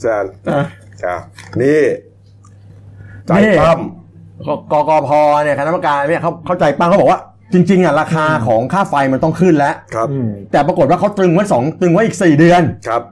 [0.00, 0.62] แซนอะ
[1.06, 1.16] อะ
[1.60, 1.80] นี่
[3.26, 3.80] ใจนี่ปั้ม
[4.46, 5.10] กกกพ
[5.42, 7.20] เนี่ยคณะกรรมการเนี่ยเขาเข้าใจป้งเขาบอกว่า
[7.52, 10.08] จริง ๆอะราคาของค่าไฟมันต้องขึ้นแล้วครับ
[10.52, 13.02] แต่ปรากฏว่าเขาตรึงไว้สองตรึงไว้อีกสี่เดือนครับ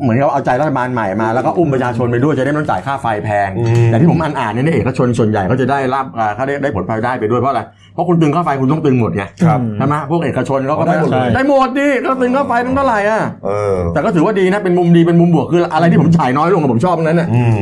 [0.00, 7.62] เหมือนเขาเอาใจรัฐบาลใหม่มาแล้วก็อุ้มประชาชนไปด้วยจะได้ไม่ต้องจ่ายค่าไฟแพงอืมแต่ที่ผมอ่านอ่านเนี่ยในเอกชนส่วนใหญ่เขาจะได้รับอ่าเขาได้ได้ผลพลอยได้ไปด้วยเพราะอะไร
[7.94, 17.58] เพราะคุณตึงค่าไฟคุณต้องตึงหมดไงครับใช่ไหมพวกเอกชนเขาก็ได้หมดใช่ได้หมดดิก็ตึงค่าไฟตั้งเท่าไหร่อะเออแต่ก็ถือว่าดีนะเป็นมุมดีเป็นมุมบวกคืออะไรที่ผมจ่ายน้อยลงกับผมชอบทั้งนั้นน่ะอืม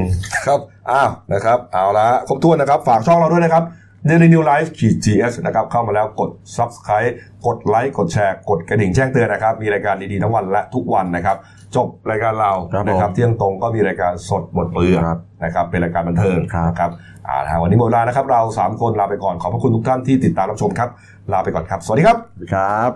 [0.46, 0.60] ครับ
[0.90, 3.64] อ้าวนะครับเอาละครบถ้วนนะครับ ฝากช่องเราด้วยนะครับ
[4.08, 7.12] Daily New Life ขีด GS นะครับเข้ามาแล้วกด Subscribe
[7.46, 11.36] กดไลค์กดแชร์กดกระดิ่งแจ้งเตือนนะครับ มีรายการดีๆทั้งวันและทุกวันนะครับ
[11.76, 16.90] จบรายการเราครับนะครับผมเที่ยงตรงก็มีรายการสดหมดเปลือกครับนะครับเป็นรายการบันเทิงครับนะครับ
[17.26, 20.88] อ่าทางวันนี้หมดเวลานะครับเราสามคนลาไปก่อนขอบพระคุณทุกท่านที่ติดตามรับชมครับ
[21.32, 22.16] ลาไปก่อนครับ สวัสดีครับ
[22.54, 22.92] ครับ